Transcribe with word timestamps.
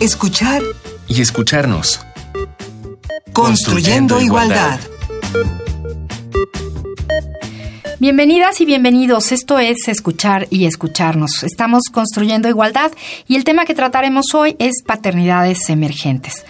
escuchar 0.00 0.62
y 1.08 1.20
escucharnos. 1.20 2.00
Construyendo, 3.32 4.20
igualdad. 4.20 4.78
Bienvenidas 7.98 8.60
y 8.60 8.64
bienvenidos. 8.64 9.32
Esto 9.32 9.58
es 9.58 9.88
Escuchar 9.88 10.46
y 10.50 10.66
Escucharnos. 10.66 11.42
Estamos 11.42 11.84
construyendo 11.92 12.48
igualdad 12.48 12.92
y 13.26 13.34
el 13.34 13.42
tema 13.42 13.64
que 13.64 13.74
trataremos 13.74 14.34
hoy 14.34 14.54
es 14.60 14.82
paternidades 14.86 15.68
emergentes. 15.68 16.44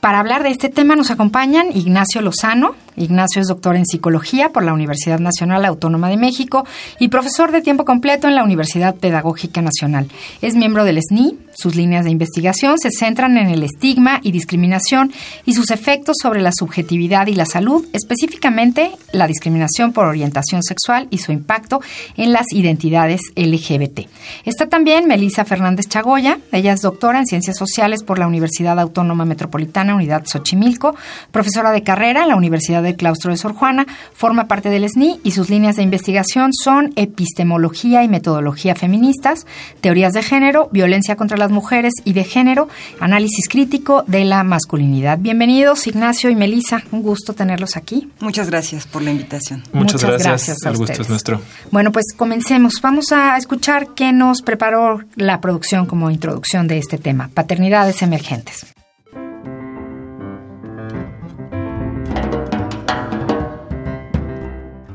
Para 0.00 0.18
hablar 0.18 0.42
de 0.42 0.50
este 0.50 0.68
tema 0.68 0.96
nos 0.96 1.12
acompañan 1.12 1.68
Ignacio 1.72 2.20
Lozano, 2.20 2.74
Ignacio 2.98 3.40
es 3.40 3.48
doctor 3.48 3.76
en 3.76 3.86
psicología 3.86 4.50
por 4.50 4.64
la 4.64 4.72
Universidad 4.72 5.18
Nacional 5.18 5.64
Autónoma 5.64 6.08
de 6.08 6.16
México 6.16 6.66
y 6.98 7.08
profesor 7.08 7.52
de 7.52 7.62
tiempo 7.62 7.84
completo 7.84 8.28
en 8.28 8.34
la 8.34 8.44
Universidad 8.44 8.96
Pedagógica 8.96 9.62
Nacional. 9.62 10.08
Es 10.42 10.54
miembro 10.54 10.84
del 10.84 11.00
SNI. 11.02 11.38
Sus 11.54 11.74
líneas 11.74 12.04
de 12.04 12.10
investigación 12.10 12.78
se 12.78 12.90
centran 12.90 13.36
en 13.36 13.48
el 13.48 13.64
estigma 13.64 14.20
y 14.22 14.30
discriminación 14.30 15.12
y 15.44 15.54
sus 15.54 15.70
efectos 15.70 16.16
sobre 16.22 16.40
la 16.40 16.52
subjetividad 16.52 17.26
y 17.26 17.34
la 17.34 17.46
salud, 17.46 17.86
específicamente 17.92 18.92
la 19.12 19.26
discriminación 19.26 19.92
por 19.92 20.06
orientación 20.06 20.62
sexual 20.62 21.08
y 21.10 21.18
su 21.18 21.32
impacto 21.32 21.80
en 22.16 22.32
las 22.32 22.52
identidades 22.52 23.20
LGBT. 23.34 24.08
Está 24.44 24.68
también 24.68 25.08
Melisa 25.08 25.44
Fernández 25.44 25.88
Chagoya. 25.88 26.38
Ella 26.52 26.72
es 26.72 26.82
doctora 26.82 27.18
en 27.18 27.26
Ciencias 27.26 27.56
Sociales 27.56 28.02
por 28.02 28.18
la 28.18 28.26
Universidad 28.26 28.78
Autónoma 28.78 29.24
Metropolitana, 29.24 29.94
Unidad 29.94 30.26
Xochimilco, 30.26 30.94
profesora 31.32 31.72
de 31.72 31.82
carrera 31.82 32.22
en 32.22 32.28
la 32.28 32.36
Universidad 32.36 32.82
de 32.82 32.87
del 32.88 32.96
claustro 32.96 33.30
de 33.30 33.36
Sor 33.36 33.52
Juana, 33.52 33.86
forma 34.14 34.48
parte 34.48 34.70
del 34.70 34.88
SNI 34.88 35.20
y 35.22 35.32
sus 35.32 35.50
líneas 35.50 35.76
de 35.76 35.82
investigación 35.82 36.52
son 36.52 36.92
epistemología 36.96 38.02
y 38.02 38.08
metodología 38.08 38.74
feministas, 38.74 39.46
teorías 39.80 40.12
de 40.12 40.22
género, 40.22 40.68
violencia 40.72 41.16
contra 41.16 41.36
las 41.36 41.50
mujeres 41.50 41.92
y 42.04 42.12
de 42.12 42.24
género, 42.24 42.68
análisis 43.00 43.48
crítico 43.48 44.04
de 44.06 44.24
la 44.24 44.42
masculinidad. 44.42 45.18
Bienvenidos 45.18 45.86
Ignacio 45.86 46.30
y 46.30 46.34
Melisa, 46.34 46.82
un 46.90 47.02
gusto 47.02 47.34
tenerlos 47.34 47.76
aquí. 47.76 48.10
Muchas 48.20 48.48
gracias 48.48 48.86
por 48.86 49.02
la 49.02 49.10
invitación. 49.10 49.62
Muchas, 49.72 50.02
gracias, 50.02 50.58
el 50.64 50.76
gusto 50.76 51.02
es 51.02 51.08
nuestro. 51.08 51.40
Bueno, 51.70 51.92
pues 51.92 52.06
comencemos. 52.16 52.80
Vamos 52.82 53.12
a 53.12 53.36
escuchar 53.36 53.88
qué 53.94 54.12
nos 54.12 54.42
preparó 54.42 55.02
la 55.16 55.40
producción 55.40 55.86
como 55.86 56.10
introducción 56.10 56.68
de 56.68 56.78
este 56.78 56.98
tema, 56.98 57.30
paternidades 57.34 58.02
emergentes. 58.02 58.66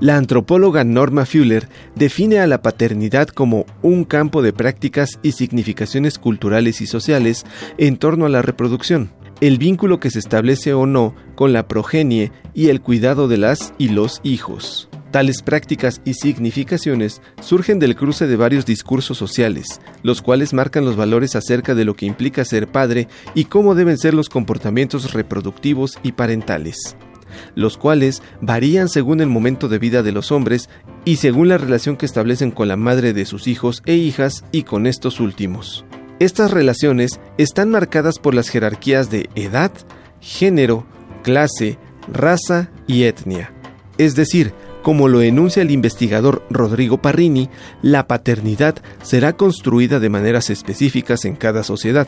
La 0.03 0.17
antropóloga 0.17 0.83
Norma 0.83 1.25
Fuller 1.25 1.69
define 1.95 2.39
a 2.39 2.45
la 2.45 2.61
paternidad 2.61 3.29
como 3.29 3.65
un 3.81 4.03
campo 4.03 4.41
de 4.41 4.51
prácticas 4.51 5.17
y 5.23 5.31
significaciones 5.31 6.19
culturales 6.19 6.81
y 6.81 6.87
sociales 6.87 7.45
en 7.77 7.95
torno 7.95 8.25
a 8.25 8.29
la 8.29 8.41
reproducción, 8.41 9.13
el 9.39 9.57
vínculo 9.57 10.01
que 10.01 10.11
se 10.11 10.19
establece 10.19 10.73
o 10.73 10.85
no 10.85 11.15
con 11.35 11.53
la 11.53 11.69
progenie 11.69 12.33
y 12.53 12.67
el 12.67 12.81
cuidado 12.81 13.29
de 13.29 13.37
las 13.37 13.73
y 13.77 13.87
los 13.87 14.19
hijos. 14.23 14.89
Tales 15.11 15.41
prácticas 15.41 16.01
y 16.03 16.15
significaciones 16.15 17.21
surgen 17.39 17.79
del 17.79 17.95
cruce 17.95 18.27
de 18.27 18.35
varios 18.35 18.65
discursos 18.65 19.17
sociales, 19.17 19.79
los 20.01 20.21
cuales 20.21 20.51
marcan 20.53 20.83
los 20.83 20.97
valores 20.97 21.37
acerca 21.37 21.75
de 21.75 21.85
lo 21.85 21.95
que 21.95 22.07
implica 22.07 22.43
ser 22.43 22.67
padre 22.67 23.07
y 23.35 23.45
cómo 23.45 23.73
deben 23.73 23.97
ser 23.97 24.13
los 24.13 24.27
comportamientos 24.27 25.13
reproductivos 25.13 25.97
y 26.03 26.11
parentales 26.11 26.97
los 27.55 27.77
cuales 27.77 28.21
varían 28.41 28.89
según 28.89 29.21
el 29.21 29.27
momento 29.27 29.67
de 29.67 29.79
vida 29.79 30.03
de 30.03 30.11
los 30.11 30.31
hombres 30.31 30.69
y 31.05 31.17
según 31.17 31.49
la 31.49 31.57
relación 31.57 31.97
que 31.97 32.05
establecen 32.05 32.51
con 32.51 32.67
la 32.67 32.77
madre 32.77 33.13
de 33.13 33.25
sus 33.25 33.47
hijos 33.47 33.81
e 33.85 33.95
hijas 33.95 34.45
y 34.51 34.63
con 34.63 34.87
estos 34.87 35.19
últimos. 35.19 35.85
Estas 36.19 36.51
relaciones 36.51 37.19
están 37.37 37.69
marcadas 37.69 38.19
por 38.19 38.33
las 38.33 38.49
jerarquías 38.49 39.09
de 39.09 39.29
edad, 39.35 39.71
género, 40.21 40.85
clase, 41.23 41.77
raza 42.11 42.69
y 42.87 43.03
etnia. 43.03 43.51
Es 43.97 44.15
decir, 44.15 44.53
como 44.83 45.07
lo 45.07 45.21
enuncia 45.21 45.63
el 45.63 45.71
investigador 45.71 46.45
Rodrigo 46.51 47.01
Parrini, 47.01 47.49
la 47.81 48.07
paternidad 48.07 48.75
será 49.01 49.33
construida 49.33 49.99
de 49.99 50.09
maneras 50.09 50.49
específicas 50.49 51.25
en 51.25 51.35
cada 51.35 51.63
sociedad, 51.63 52.07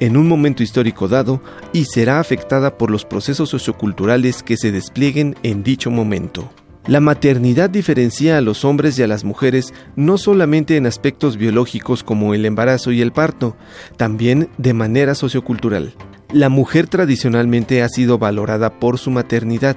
en 0.00 0.16
un 0.16 0.28
momento 0.28 0.62
histórico 0.62 1.08
dado, 1.08 1.40
y 1.72 1.86
será 1.86 2.20
afectada 2.20 2.76
por 2.76 2.90
los 2.90 3.04
procesos 3.04 3.48
socioculturales 3.48 4.42
que 4.42 4.56
se 4.56 4.72
desplieguen 4.72 5.36
en 5.42 5.62
dicho 5.62 5.90
momento. 5.90 6.50
La 6.88 7.00
maternidad 7.00 7.70
diferencia 7.70 8.38
a 8.38 8.40
los 8.40 8.64
hombres 8.64 8.98
y 8.98 9.02
a 9.02 9.06
las 9.06 9.22
mujeres 9.22 9.74
no 9.94 10.18
solamente 10.18 10.76
en 10.76 10.86
aspectos 10.86 11.36
biológicos 11.36 12.02
como 12.02 12.34
el 12.34 12.46
embarazo 12.46 12.92
y 12.92 13.00
el 13.00 13.12
parto, 13.12 13.56
también 13.96 14.48
de 14.58 14.72
manera 14.72 15.14
sociocultural. 15.14 15.94
La 16.32 16.50
mujer 16.50 16.88
tradicionalmente 16.88 17.82
ha 17.82 17.88
sido 17.88 18.18
valorada 18.18 18.78
por 18.78 18.98
su 18.98 19.10
maternidad, 19.10 19.76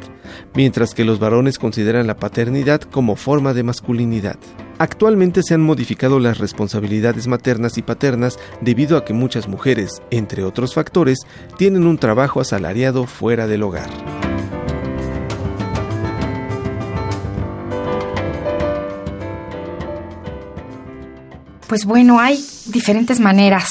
mientras 0.54 0.94
que 0.94 1.06
los 1.06 1.18
varones 1.18 1.58
consideran 1.58 2.08
la 2.08 2.18
paternidad 2.18 2.82
como 2.82 3.16
forma 3.16 3.54
de 3.54 3.64
masculinidad. 3.64 4.36
Actualmente 4.78 5.44
se 5.44 5.54
han 5.54 5.62
modificado 5.62 6.20
las 6.20 6.40
responsabilidades 6.40 7.28
maternas 7.28 7.78
y 7.78 7.84
paternas 7.84 8.38
debido 8.60 8.98
a 8.98 9.06
que 9.06 9.14
muchas 9.14 9.48
mujeres, 9.48 10.02
entre 10.10 10.44
otros 10.44 10.74
factores, 10.74 11.20
tienen 11.58 11.86
un 11.86 11.98
trabajo 11.98 12.42
asalariado 12.42 13.06
fuera 13.06 13.48
del 13.48 13.64
hogar. 13.64 13.90
Pues 21.72 21.86
bueno, 21.86 22.20
hay 22.20 22.44
diferentes 22.66 23.22
maneras 23.22 23.70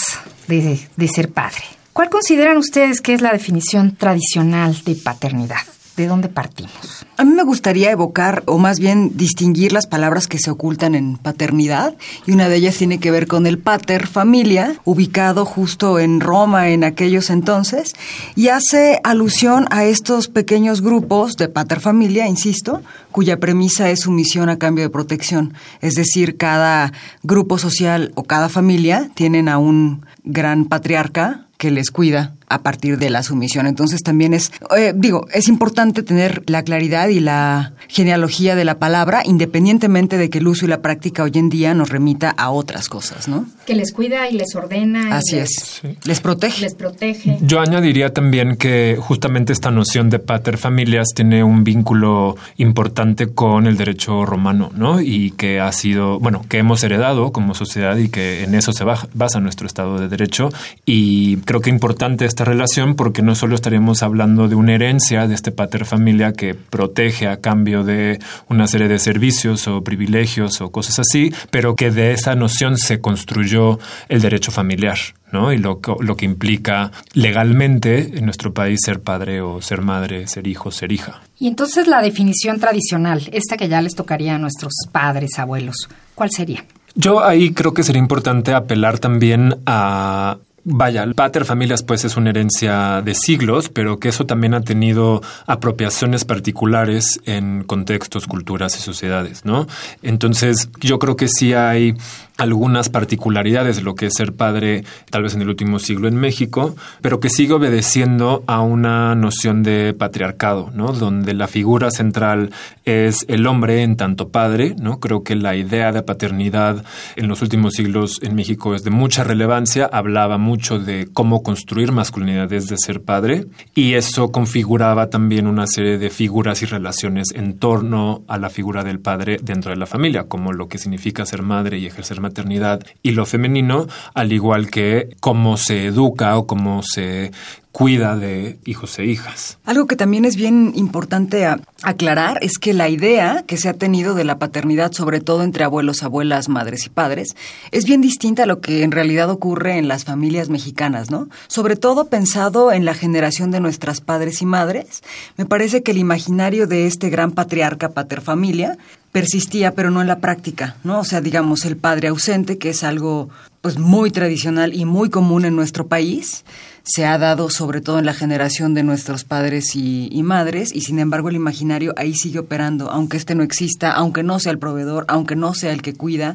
de, 0.49 1.09
ser 1.09 1.31
padre. 1.31 1.80
¿Cuál 1.93 2.09
consideran 2.09 2.57
ustedes 2.57 3.01
que 3.01 3.15
es 3.15 3.21
la 3.21 3.33
definición 3.33 3.97
tradicional 3.97 4.77
de 4.85 4.95
paternidad? 4.95 5.59
¿De 5.97 6.07
dónde 6.07 6.29
partimos? 6.29 7.05
A 7.17 7.25
mí 7.25 7.33
me 7.33 7.43
gustaría 7.43 7.91
evocar, 7.91 8.45
o 8.47 8.59
más 8.59 8.79
bien 8.79 9.17
distinguir 9.17 9.73
las 9.73 9.89
palabras 9.89 10.29
que 10.29 10.39
se 10.39 10.53
ocultan 10.53 10.95
en 10.95 11.19
paternidad, 11.19 11.97
y 12.27 12.33
una 12.33 12.49
de 12.49 12.57
ellas 12.57 12.77
tiene 12.77 13.01
que 13.01 13.11
ver 13.11 13.27
con 13.27 13.45
el 13.45 13.59
pater 13.59 14.07
familia, 14.07 14.77
ubicado 14.85 15.45
justo 15.45 15.99
en 15.99 16.21
Roma 16.21 16.69
en 16.69 16.85
aquellos 16.85 17.29
entonces, 17.29 17.93
y 18.37 18.49
hace 18.49 19.01
alusión 19.03 19.67
a 19.71 19.85
estos 19.85 20.29
pequeños 20.29 20.83
grupos 20.83 21.37
de 21.37 21.49
pater 21.49 21.81
familia, 21.81 22.29
insisto, 22.29 22.83
cuya 23.11 23.41
premisa 23.41 23.91
es 23.91 24.01
sumisión 24.01 24.49
a 24.49 24.59
cambio 24.59 24.85
de 24.85 24.91
protección. 24.91 25.55
Es 25.83 25.97
decir, 25.97 26.37
cada 26.37 26.93
grupo 27.25 27.59
social 27.59 28.13
o 28.15 28.23
cada 28.23 28.49
familia 28.49 29.11
tienen 29.15 29.49
a 29.49 29.59
un 29.59 30.07
gran 30.25 30.67
patriarca 30.67 31.49
que 31.61 31.71
les 31.71 31.91
cuida 31.91 32.33
a 32.49 32.63
partir 32.63 32.99
de 32.99 33.11
la 33.11 33.23
sumisión. 33.23 33.67
Entonces 33.67 34.03
también 34.03 34.33
es, 34.33 34.51
eh, 34.77 34.93
digo, 34.97 35.27
es 35.33 35.47
importante 35.47 36.03
tener 36.03 36.43
la 36.47 36.63
claridad 36.63 37.09
y 37.09 37.21
la 37.21 37.75
genealogía 37.87 38.57
de 38.57 38.65
la 38.65 38.79
palabra, 38.79 39.23
independientemente 39.25 40.17
de 40.17 40.31
que 40.31 40.39
el 40.39 40.49
uso 40.49 40.65
y 40.65 40.69
la 40.69 40.81
práctica 40.81 41.23
hoy 41.23 41.33
en 41.35 41.51
día 41.51 41.75
nos 41.75 41.91
remita 41.91 42.31
a 42.31 42.51
otras 42.51 42.89
cosas, 42.89 43.29
¿no? 43.29 43.45
Que 43.67 43.75
les 43.75 43.93
cuida 43.93 44.29
y 44.29 44.37
les 44.37 44.57
ordena. 44.57 45.17
Así 45.17 45.37
es. 45.37 45.83
Les 46.05 46.21
protege. 46.21 46.63
Les 46.63 46.75
protege. 46.75 47.39
Yo 47.43 47.61
añadiría 47.61 48.13
también 48.13 48.57
que 48.57 48.97
justamente 48.99 49.53
esta 49.53 49.71
noción 49.71 50.09
de 50.09 50.19
pater 50.19 50.57
familias 50.57 51.09
tiene 51.15 51.45
un 51.45 51.63
vínculo 51.63 52.37
importante 52.57 53.29
con 53.29 53.67
el 53.67 53.77
derecho 53.77 54.25
romano, 54.25 54.73
¿no? 54.75 55.01
Y 55.01 55.33
que 55.33 55.61
ha 55.61 55.71
sido, 55.73 56.19
bueno, 56.19 56.45
que 56.49 56.59
hemos 56.59 56.83
heredado 56.83 57.33
como 57.33 57.55
sociedad 57.55 57.97
y 57.99 58.09
que 58.09 58.45
en 58.45 58.55
eso 58.55 58.73
se 58.73 58.85
basa 58.85 59.41
nuestro 59.41 59.67
Estado 59.67 59.99
de 59.99 60.09
Derecho. 60.09 60.49
Y 60.85 61.37
creo 61.51 61.61
que 61.61 61.71
importante 61.71 62.27
esta 62.27 62.45
relación 62.45 62.95
porque 62.95 63.23
no 63.23 63.35
solo 63.35 63.57
estaríamos 63.57 64.05
hablando 64.05 64.47
de 64.47 64.55
una 64.55 64.73
herencia 64.73 65.27
de 65.27 65.35
este 65.35 65.51
pater 65.51 65.85
familia 65.85 66.33
que 66.33 66.55
protege 66.55 67.27
a 67.27 67.41
cambio 67.41 67.83
de 67.83 68.21
una 68.49 68.69
serie 68.69 68.87
de 68.87 69.01
servicios 69.01 69.67
o 69.67 69.83
privilegios 69.83 70.61
o 70.61 70.71
cosas 70.71 71.01
así, 71.01 71.35
pero 71.51 71.75
que 71.75 71.91
de 71.91 72.13
esa 72.13 72.37
noción 72.37 72.79
se 72.79 73.01
construyó 73.01 73.81
el 74.09 74.21
derecho 74.21 74.53
familiar. 74.53 74.97
¿no? 75.33 75.53
Y 75.53 75.59
lo, 75.59 75.81
lo 75.99 76.17
que 76.17 76.25
implica 76.25 76.93
legalmente 77.15 78.17
en 78.19 78.27
nuestro 78.27 78.55
país 78.55 78.79
ser 78.85 79.01
padre 79.01 79.41
o 79.41 79.61
ser 79.61 79.83
madre, 79.83 80.29
ser 80.29 80.47
hijo, 80.47 80.71
ser 80.71 80.93
hija. 80.93 81.21
Y 81.37 81.49
entonces 81.49 81.89
la 81.89 82.01
definición 82.01 82.61
tradicional, 82.61 83.29
esta 83.33 83.57
que 83.57 83.69
ya 83.69 83.83
les 83.83 83.97
tocaría 83.97 84.37
a 84.37 84.39
nuestros 84.39 84.73
padres, 84.93 85.37
abuelos, 85.37 85.89
¿cuál 86.15 86.31
sería? 86.31 86.65
Yo 86.95 87.25
ahí 87.25 87.53
creo 87.53 87.73
que 87.73 87.83
sería 87.83 88.01
importante 88.01 88.53
apelar 88.53 88.99
también 88.99 89.57
a 89.67 90.39
Vaya, 90.65 91.03
el 91.03 91.15
pater 91.15 91.47
familias 91.47 91.83
pues 91.83 92.05
es 92.05 92.17
una 92.19 92.31
herencia 92.31 93.01
de 93.03 93.15
siglos, 93.15 93.71
pero 93.71 93.99
que 93.99 94.11
eso 94.11 94.27
también 94.27 94.53
ha 94.53 94.61
tenido 94.61 95.23
apropiaciones 95.47 96.27
particulares 96.27 97.19
en 97.25 97.65
contextos, 97.65 98.27
culturas 98.27 98.77
y 98.77 98.81
sociedades, 98.81 99.47
¿no? 99.47 99.67
Entonces, 100.03 100.69
yo 100.81 100.99
creo 100.99 101.17
que 101.17 101.29
sí 101.29 101.55
hay 101.55 101.95
algunas 102.41 102.89
particularidades 102.89 103.77
de 103.77 103.83
lo 103.83 103.95
que 103.95 104.07
es 104.07 104.15
ser 104.15 104.33
padre 104.33 104.85
tal 105.11 105.23
vez 105.23 105.35
en 105.35 105.43
el 105.43 105.49
último 105.49 105.79
siglo 105.79 106.09
en 106.09 106.17
México, 106.17 106.75
pero 107.03 107.21
que 107.21 107.29
sigue 107.29 107.53
obedeciendo 107.53 108.43
a 108.47 108.61
una 108.61 109.15
noción 109.15 109.63
de 109.63 109.93
patriarcado, 109.93 110.71
¿no? 110.75 110.93
Donde 110.93 111.35
la 111.35 111.47
figura 111.47 111.91
central 111.91 112.51
es 112.85 113.25
el 113.29 113.47
hombre 113.47 113.83
en 113.83 113.97
tanto 113.97 114.31
padre, 114.31 114.75
¿no? 114.81 115.01
Creo 115.01 115.23
que 115.23 115.37
la 115.37 115.55
idea 115.55 115.93
de 115.93 116.03
paternidad 116.03 116.85
en 117.17 117.29
los 117.29 117.43
últimos 117.43 117.75
siglos 117.75 118.19
en 118.23 118.35
México 118.35 118.75
es 118.75 118.85
de 118.85 118.91
mucha 118.91 119.23
relevancia, 119.23 119.89
hablaba 119.93 120.39
mucho 120.39 120.79
de 120.79 121.09
cómo 121.13 121.43
construir 121.43 121.93
masculinidad 121.93 122.49
desde 122.49 122.77
ser 122.79 123.03
padre 123.03 123.47
y 123.75 123.95
eso 123.95 124.33
configuraba 124.33 125.11
también 125.11 125.47
una 125.47 125.67
serie 125.67 125.99
de 125.99 126.11
figuras 126.11 126.63
y 126.63 126.67
relaciones 126.67 127.29
en 127.35 127.59
torno 127.59 128.23
a 128.29 128.39
la 128.39 128.51
figura 128.51 128.83
del 128.83 129.01
padre 129.01 129.39
dentro 129.43 129.71
de 129.71 129.77
la 129.77 129.87
familia, 129.87 130.25
como 130.25 130.53
lo 130.53 130.69
que 130.69 130.79
significa 130.79 131.27
ser 131.27 131.43
madre 131.43 131.79
y 131.79 131.87
ejercer 131.87 132.21
maternidad 132.31 132.85
y 133.03 133.11
lo 133.13 133.27
femenino, 133.27 133.87
al 134.15 134.33
igual 134.33 134.71
que 134.71 135.17
cómo 135.21 135.57
se 135.57 135.87
educa 135.87 136.39
o 136.39 136.47
cómo 136.47 136.83
se 136.83 137.33
cuida 137.73 138.17
de 138.17 138.59
hijos 138.65 138.99
e 138.99 139.05
hijas. 139.05 139.59
Algo 139.65 139.87
que 139.87 139.97
también 139.97 140.25
es 140.25 140.37
bien 140.37 140.73
importante 140.75 141.47
aclarar 141.83 142.39
es 142.43 142.59
que 142.59 142.75
la 142.75 142.89
idea 142.89 143.45
que 143.47 143.57
se 143.57 143.69
ha 143.69 143.75
tenido 143.75 144.15
de 144.15 144.25
la 144.25 144.39
paternidad, 144.39 144.93
sobre 144.93 145.21
todo 145.21 145.45
entre 145.45 145.65
abuelos, 145.65 146.03
abuelas, 146.03 146.49
madres 146.49 146.87
y 146.87 146.91
padres, 146.91 147.37
es 147.71 147.85
bien 147.85 148.01
distinta 148.01 148.43
a 148.43 148.47
lo 148.47 148.61
que 148.61 148.83
en 148.83 148.91
realidad 148.91 149.31
ocurre 149.31 149.79
en 149.79 149.89
las 149.89 150.05
familias 150.05 150.49
mexicanas, 150.49 151.11
¿no? 151.11 151.29
Sobre 151.47 151.77
todo 151.77 152.09
pensado 152.09 152.73
en 152.73 152.85
la 152.85 152.95
generación 152.95 153.51
de 153.51 153.61
nuestras 153.61 154.01
padres 154.01 154.43
y 154.43 154.47
madres, 154.47 155.03
me 155.37 155.47
parece 155.47 155.83
que 155.83 155.93
el 155.93 155.99
imaginario 155.99 156.67
de 156.67 156.87
este 156.87 157.09
gran 157.09 157.31
patriarca 157.31 157.91
paterfamilia 157.91 158.79
persistía, 159.13 159.75
pero 159.75 159.91
no 159.91 160.01
en 160.01 160.07
la 160.07 160.19
práctica, 160.19 160.77
¿no? 160.85 161.01
O 161.01 161.05
sea, 161.05 161.21
digamos, 161.21 161.65
el 161.65 161.77
padre 161.77 162.09
ausente, 162.09 162.59
que 162.59 162.71
es 162.71 162.85
algo 162.85 163.29
pues 163.61 163.79
muy 163.79 164.11
tradicional 164.11 164.73
y 164.75 164.85
muy 164.85 165.11
común 165.11 165.45
en 165.45 165.57
nuestro 165.57 165.87
país, 165.87 166.45
se 166.93 167.07
ha 167.07 167.19
dado 167.19 167.51
sobre 167.51 167.81
todo 167.81 168.01
en 168.01 168.05
la 168.05 168.15
generación 168.15 168.75
de 168.75 168.83
nuestros 168.83 169.23
padres 169.23 169.77
y, 169.77 170.23
madres, 170.25 170.75
y 170.75 170.81
sin 170.81 170.99
embargo 170.99 171.29
el 171.29 171.37
imaginario 171.37 171.95
ahí 171.97 172.15
sigue 172.15 172.41
operando, 172.41 172.91
aunque 172.91 173.17
este 173.17 173.37
no 173.37 173.45
exista, 173.45 173.93
aunque 173.93 174.25
no 174.25 174.41
sea 174.41 174.51
el 174.51 174.59
proveedor, 174.59 175.05
aunque 175.07 175.37
no 175.37 175.55
sea 175.55 175.73
el 175.73 175.83
que 175.83 175.95
cuida, 175.95 176.35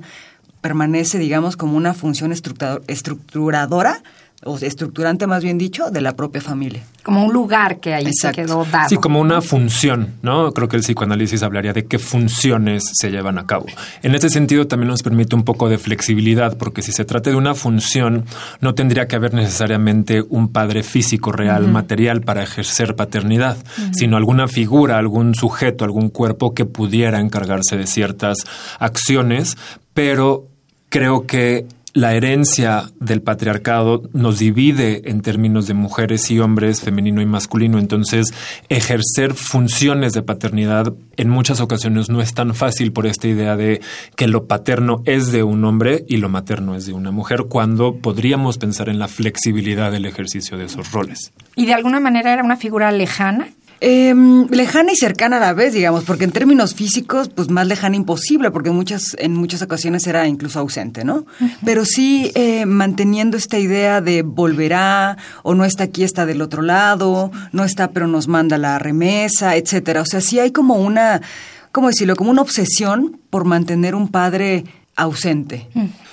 permanece, 0.61 1.19
digamos, 1.19 1.57
como 1.57 1.75
una 1.75 1.93
función 1.93 2.31
estructuradora 2.31 4.01
o 4.43 4.57
estructurante 4.57 5.27
más 5.27 5.43
bien 5.43 5.57
dicho, 5.57 5.89
de 5.89 6.01
la 6.01 6.15
propia 6.15 6.41
familia. 6.41 6.83
Como 7.03 7.23
un 7.23 7.33
lugar 7.33 7.79
que 7.79 7.93
ahí 7.93 8.11
se 8.13 8.31
quedó 8.31 8.65
dado. 8.65 8.89
Sí, 8.89 8.97
como 8.97 9.19
una 9.19 9.41
función, 9.41 10.15
¿no? 10.21 10.51
Creo 10.51 10.67
que 10.67 10.75
el 10.75 10.83
psicoanálisis 10.83 11.41
hablaría 11.43 11.73
de 11.73 11.85
qué 11.85 11.99
funciones 11.99 12.83
se 12.93 13.11
llevan 13.11 13.37
a 13.37 13.45
cabo. 13.45 13.65
En 14.03 14.13
ese 14.13 14.29
sentido 14.29 14.67
también 14.67 14.89
nos 14.89 15.03
permite 15.03 15.35
un 15.35 15.43
poco 15.43 15.69
de 15.69 15.77
flexibilidad, 15.77 16.57
porque 16.57 16.81
si 16.81 16.91
se 16.91 17.05
trata 17.05 17.29
de 17.29 17.35
una 17.35 17.55
función, 17.55 18.25
no 18.59 18.75
tendría 18.75 19.07
que 19.07 19.15
haber 19.15 19.33
necesariamente 19.33 20.23
un 20.27 20.49
padre 20.49 20.83
físico 20.83 21.31
real, 21.31 21.67
material 21.67 22.21
para 22.21 22.43
ejercer 22.43 22.95
paternidad, 22.95 23.57
sino 23.93 24.17
alguna 24.17 24.47
figura, 24.47 24.97
algún 24.97 25.35
sujeto, 25.35 25.85
algún 25.85 26.09
cuerpo 26.09 26.53
que 26.53 26.65
pudiera 26.65 27.19
encargarse 27.19 27.77
de 27.77 27.87
ciertas 27.87 28.39
acciones, 28.79 29.57
pero 29.93 30.47
creo 30.89 31.25
que 31.25 31.65
la 31.95 32.13
herencia 32.13 32.91
del 32.99 33.21
patriarcado 33.21 34.03
nos 34.11 34.37
divide 34.37 35.09
en 35.09 35.21
términos 35.21 35.65
de 35.65 35.73
mujeres 35.73 36.29
y 36.29 36.39
hombres, 36.39 36.81
femenino 36.81 37.21
y 37.21 37.25
masculino. 37.25 37.79
Entonces, 37.79 38.33
ejercer 38.67 39.33
funciones 39.33 40.11
de 40.11 40.21
paternidad 40.21 40.93
en 41.15 41.29
muchas 41.29 41.61
ocasiones 41.61 42.09
no 42.09 42.19
es 42.19 42.33
tan 42.33 42.53
fácil 42.53 42.91
por 42.91 43.07
esta 43.07 43.29
idea 43.29 43.55
de 43.55 43.79
que 44.17 44.27
lo 44.27 44.45
paterno 44.45 45.03
es 45.05 45.31
de 45.31 45.43
un 45.43 45.63
hombre 45.63 46.03
y 46.09 46.17
lo 46.17 46.27
materno 46.27 46.75
es 46.75 46.85
de 46.85 46.91
una 46.91 47.11
mujer, 47.11 47.45
cuando 47.47 47.95
podríamos 47.95 48.57
pensar 48.57 48.89
en 48.89 48.99
la 48.99 49.07
flexibilidad 49.07 49.89
del 49.89 50.05
ejercicio 50.05 50.57
de 50.57 50.65
esos 50.65 50.91
roles. 50.91 51.31
¿Y 51.55 51.65
de 51.65 51.75
alguna 51.75 52.01
manera 52.01 52.33
era 52.33 52.43
una 52.43 52.57
figura 52.57 52.91
lejana? 52.91 53.47
Em, 53.87 54.47
lejana 54.49 54.93
y 54.93 54.95
cercana 54.95 55.37
a 55.37 55.39
la 55.39 55.53
vez, 55.53 55.71
digamos, 55.71 56.05
porque 56.05 56.23
en 56.23 56.31
términos 56.31 56.73
físicos, 56.73 57.29
pues 57.29 57.51
más 57.51 57.67
lejana 57.67 57.95
imposible, 57.95 58.49
porque 58.49 58.69
en 58.69 58.75
muchas, 58.75 59.15
en 59.19 59.35
muchas 59.35 59.61
ocasiones 59.61 60.07
era 60.07 60.27
incluso 60.27 60.57
ausente, 60.59 61.03
¿no? 61.03 61.27
Pero 61.63 61.85
sí 61.85 62.31
eh, 62.33 62.65
manteniendo 62.65 63.37
esta 63.37 63.59
idea 63.59 64.01
de 64.01 64.23
volverá, 64.23 65.19
o 65.43 65.53
no 65.53 65.65
está 65.65 65.83
aquí, 65.83 66.03
está 66.03 66.25
del 66.25 66.41
otro 66.41 66.63
lado, 66.63 67.31
no 67.51 67.63
está, 67.63 67.91
pero 67.91 68.07
nos 68.07 68.27
manda 68.27 68.57
la 68.57 68.79
remesa, 68.79 69.55
etcétera. 69.55 70.01
O 70.01 70.05
sea, 70.07 70.19
sí 70.19 70.39
hay 70.39 70.49
como 70.49 70.77
una, 70.77 71.21
¿cómo 71.71 71.89
decirlo? 71.89 72.15
Como 72.15 72.31
una 72.31 72.41
obsesión 72.41 73.19
por 73.29 73.45
mantener 73.45 73.93
un 73.93 74.07
padre 74.07 74.65
ausente 74.95 75.67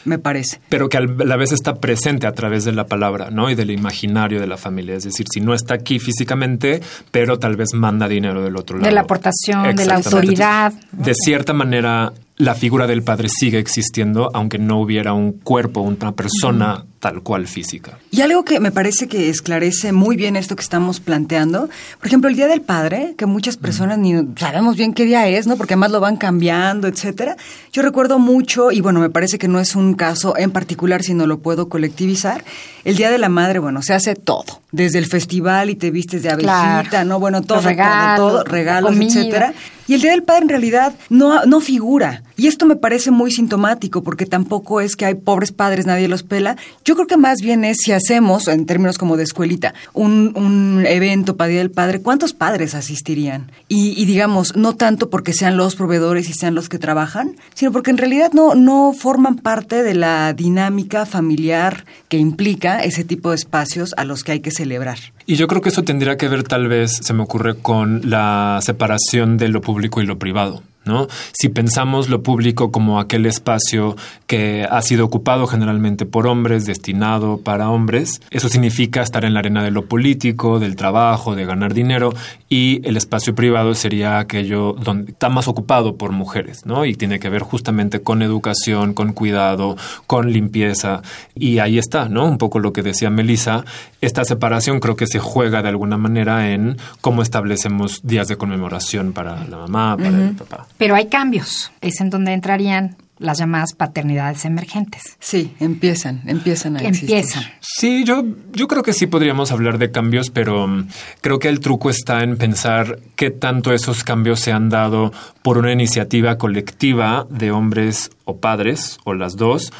me 0.04 0.18
parece. 0.18 0.60
Pero 0.68 0.88
que 0.88 0.96
a 0.96 1.00
la 1.00 1.36
vez 1.36 1.52
está 1.52 1.76
presente 1.76 2.26
a 2.26 2.32
través 2.32 2.64
de 2.64 2.72
la 2.72 2.86
palabra, 2.86 3.30
¿no? 3.30 3.50
Y 3.50 3.54
del 3.54 3.70
imaginario 3.70 4.40
de 4.40 4.46
la 4.46 4.56
familia. 4.56 4.96
Es 4.96 5.04
decir, 5.04 5.26
si 5.32 5.40
no 5.40 5.54
está 5.54 5.74
aquí 5.74 5.98
físicamente, 5.98 6.80
pero 7.10 7.38
tal 7.38 7.56
vez 7.56 7.74
manda 7.74 8.08
dinero 8.08 8.42
del 8.42 8.56
otro 8.56 8.78
lado. 8.78 8.88
De 8.88 8.94
la 8.94 9.02
aportación, 9.02 9.74
de 9.76 9.86
la 9.86 9.96
autoridad. 9.96 10.72
De 10.92 11.14
cierta 11.14 11.52
manera, 11.52 12.12
la 12.36 12.54
figura 12.54 12.86
del 12.86 13.02
padre 13.02 13.28
sigue 13.28 13.58
existiendo, 13.58 14.30
aunque 14.34 14.58
no 14.58 14.80
hubiera 14.80 15.12
un 15.12 15.32
cuerpo, 15.32 15.80
una 15.80 16.12
persona 16.12 16.84
tal 17.02 17.20
cual 17.20 17.48
física. 17.48 17.98
Y 18.12 18.20
algo 18.20 18.44
que 18.44 18.60
me 18.60 18.70
parece 18.70 19.08
que 19.08 19.28
esclarece 19.28 19.90
muy 19.90 20.14
bien 20.14 20.36
esto 20.36 20.54
que 20.54 20.62
estamos 20.62 21.00
planteando, 21.00 21.68
por 21.98 22.06
ejemplo, 22.06 22.30
el 22.30 22.36
Día 22.36 22.46
del 22.46 22.60
Padre, 22.60 23.16
que 23.18 23.26
muchas 23.26 23.56
personas 23.56 23.98
ni 23.98 24.14
sabemos 24.36 24.76
bien 24.76 24.94
qué 24.94 25.04
día 25.04 25.26
es, 25.26 25.48
¿no? 25.48 25.56
Porque 25.56 25.74
además 25.74 25.90
lo 25.90 25.98
van 25.98 26.16
cambiando, 26.16 26.86
etcétera. 26.86 27.36
Yo 27.72 27.82
recuerdo 27.82 28.20
mucho, 28.20 28.70
y 28.70 28.80
bueno, 28.82 29.00
me 29.00 29.10
parece 29.10 29.36
que 29.36 29.48
no 29.48 29.58
es 29.58 29.74
un 29.74 29.94
caso 29.94 30.36
en 30.36 30.52
particular, 30.52 31.02
sino 31.02 31.26
lo 31.26 31.40
puedo 31.40 31.68
colectivizar, 31.68 32.44
el 32.84 32.96
Día 32.96 33.10
de 33.10 33.18
la 33.18 33.28
Madre, 33.28 33.58
bueno, 33.58 33.82
se 33.82 33.94
hace 33.94 34.14
todo, 34.14 34.62
desde 34.70 35.00
el 35.00 35.06
festival 35.06 35.70
y 35.70 35.74
te 35.74 35.90
vistes 35.90 36.22
de 36.22 36.30
abejita, 36.30 37.04
¿no? 37.04 37.18
Bueno, 37.18 37.42
todo, 37.42 37.62
regalos, 37.62 38.16
todo, 38.16 38.44
regalos, 38.44 38.96
etcétera. 38.96 39.54
Y 39.88 39.94
el 39.94 40.00
Día 40.00 40.12
del 40.12 40.22
Padre 40.22 40.42
en 40.42 40.48
realidad 40.50 40.94
no, 41.10 41.44
no 41.46 41.60
figura. 41.60 42.22
Y 42.42 42.48
esto 42.48 42.66
me 42.66 42.74
parece 42.74 43.12
muy 43.12 43.30
sintomático 43.30 44.02
porque 44.02 44.26
tampoco 44.26 44.80
es 44.80 44.96
que 44.96 45.04
hay 45.04 45.14
pobres 45.14 45.52
padres, 45.52 45.86
nadie 45.86 46.08
los 46.08 46.24
pela. 46.24 46.56
Yo 46.84 46.96
creo 46.96 47.06
que 47.06 47.16
más 47.16 47.40
bien 47.40 47.64
es 47.64 47.76
si 47.84 47.92
hacemos, 47.92 48.48
en 48.48 48.66
términos 48.66 48.98
como 48.98 49.16
de 49.16 49.22
escuelita, 49.22 49.74
un, 49.92 50.82
evento 50.84 51.36
para 51.36 51.50
Día 51.50 51.60
del 51.60 51.70
Padre, 51.70 52.02
¿cuántos 52.02 52.32
padres 52.32 52.74
asistirían? 52.74 53.52
Y, 53.68 53.94
y, 53.96 54.06
digamos, 54.06 54.56
no 54.56 54.74
tanto 54.74 55.08
porque 55.08 55.32
sean 55.32 55.56
los 55.56 55.76
proveedores 55.76 56.28
y 56.28 56.32
sean 56.32 56.56
los 56.56 56.68
que 56.68 56.80
trabajan, 56.80 57.36
sino 57.54 57.70
porque 57.70 57.92
en 57.92 57.98
realidad 57.98 58.32
no, 58.32 58.56
no 58.56 58.92
forman 58.92 59.36
parte 59.36 59.84
de 59.84 59.94
la 59.94 60.32
dinámica 60.32 61.06
familiar 61.06 61.84
que 62.08 62.16
implica 62.16 62.82
ese 62.82 63.04
tipo 63.04 63.30
de 63.30 63.36
espacios 63.36 63.94
a 63.96 64.04
los 64.04 64.24
que 64.24 64.32
hay 64.32 64.40
que 64.40 64.50
celebrar. 64.50 64.98
Y 65.26 65.36
yo 65.36 65.46
creo 65.46 65.62
que 65.62 65.68
eso 65.68 65.84
tendría 65.84 66.16
que 66.16 66.26
ver 66.26 66.42
tal 66.42 66.66
vez, 66.66 66.90
se 67.02 67.12
me 67.12 67.22
ocurre, 67.22 67.54
con 67.54 68.00
la 68.10 68.58
separación 68.62 69.36
de 69.36 69.46
lo 69.46 69.60
público 69.60 70.02
y 70.02 70.06
lo 70.06 70.18
privado. 70.18 70.64
¿No? 70.84 71.06
Si 71.32 71.48
pensamos 71.48 72.08
lo 72.08 72.22
público 72.22 72.72
como 72.72 72.98
aquel 72.98 73.26
espacio 73.26 73.96
que 74.26 74.66
ha 74.68 74.82
sido 74.82 75.04
ocupado 75.04 75.46
generalmente 75.46 76.06
por 76.06 76.26
hombres, 76.26 76.66
destinado 76.66 77.38
para 77.38 77.70
hombres, 77.70 78.20
eso 78.30 78.48
significa 78.48 79.02
estar 79.02 79.24
en 79.24 79.34
la 79.34 79.40
arena 79.40 79.62
de 79.62 79.70
lo 79.70 79.86
político, 79.86 80.58
del 80.58 80.76
trabajo, 80.76 81.34
de 81.34 81.44
ganar 81.44 81.74
dinero, 81.74 82.12
y 82.48 82.86
el 82.86 82.96
espacio 82.96 83.34
privado 83.34 83.74
sería 83.74 84.18
aquello 84.18 84.74
donde 84.74 85.12
está 85.12 85.28
más 85.28 85.48
ocupado 85.48 85.96
por 85.96 86.12
mujeres, 86.12 86.66
¿no? 86.66 86.84
Y 86.84 86.94
tiene 86.94 87.18
que 87.18 87.28
ver 87.28 87.42
justamente 87.42 88.00
con 88.00 88.22
educación, 88.22 88.94
con 88.94 89.12
cuidado, 89.12 89.76
con 90.06 90.32
limpieza, 90.32 91.02
y 91.34 91.58
ahí 91.58 91.78
está, 91.78 92.08
¿no? 92.08 92.26
Un 92.26 92.38
poco 92.38 92.58
lo 92.58 92.72
que 92.72 92.82
decía 92.82 93.10
Melissa, 93.10 93.64
esta 94.00 94.24
separación 94.24 94.80
creo 94.80 94.96
que 94.96 95.06
se 95.06 95.18
juega 95.18 95.62
de 95.62 95.68
alguna 95.68 95.96
manera 95.96 96.50
en 96.50 96.76
cómo 97.00 97.22
establecemos 97.22 98.00
días 98.02 98.28
de 98.28 98.36
conmemoración 98.36 99.12
para 99.12 99.44
la 99.46 99.56
mamá, 99.56 99.96
para 99.96 100.08
el 100.08 100.34
papá. 100.34 100.66
Pero 100.82 100.96
hay 100.96 101.06
cambios, 101.06 101.70
es 101.80 102.00
en 102.00 102.10
donde 102.10 102.32
entrarían 102.32 102.96
las 103.20 103.38
llamadas 103.38 103.72
paternidades 103.72 104.44
emergentes. 104.44 105.16
Sí, 105.20 105.54
empiezan, 105.60 106.22
empiezan 106.26 106.76
a 106.76 106.80
existir. 106.80 107.18
Empiezan. 107.18 107.44
Sí, 107.60 108.02
yo, 108.02 108.24
yo 108.52 108.66
creo 108.66 108.82
que 108.82 108.92
sí 108.92 109.06
podríamos 109.06 109.52
hablar 109.52 109.78
de 109.78 109.92
cambios, 109.92 110.30
pero 110.30 110.66
mm, 110.66 110.88
creo 111.20 111.38
que 111.38 111.48
el 111.48 111.60
truco 111.60 111.88
está 111.88 112.24
en 112.24 112.36
pensar 112.36 112.98
qué 113.14 113.30
tanto 113.30 113.72
esos 113.72 114.02
cambios 114.02 114.40
se 114.40 114.50
han 114.50 114.70
dado 114.70 115.12
por 115.42 115.56
una 115.56 115.70
iniciativa 115.70 116.36
colectiva 116.36 117.28
de 117.30 117.52
hombres 117.52 118.10
o 118.24 118.38
padres, 118.38 118.98
o 119.04 119.14
las 119.14 119.36
dos, 119.36 119.72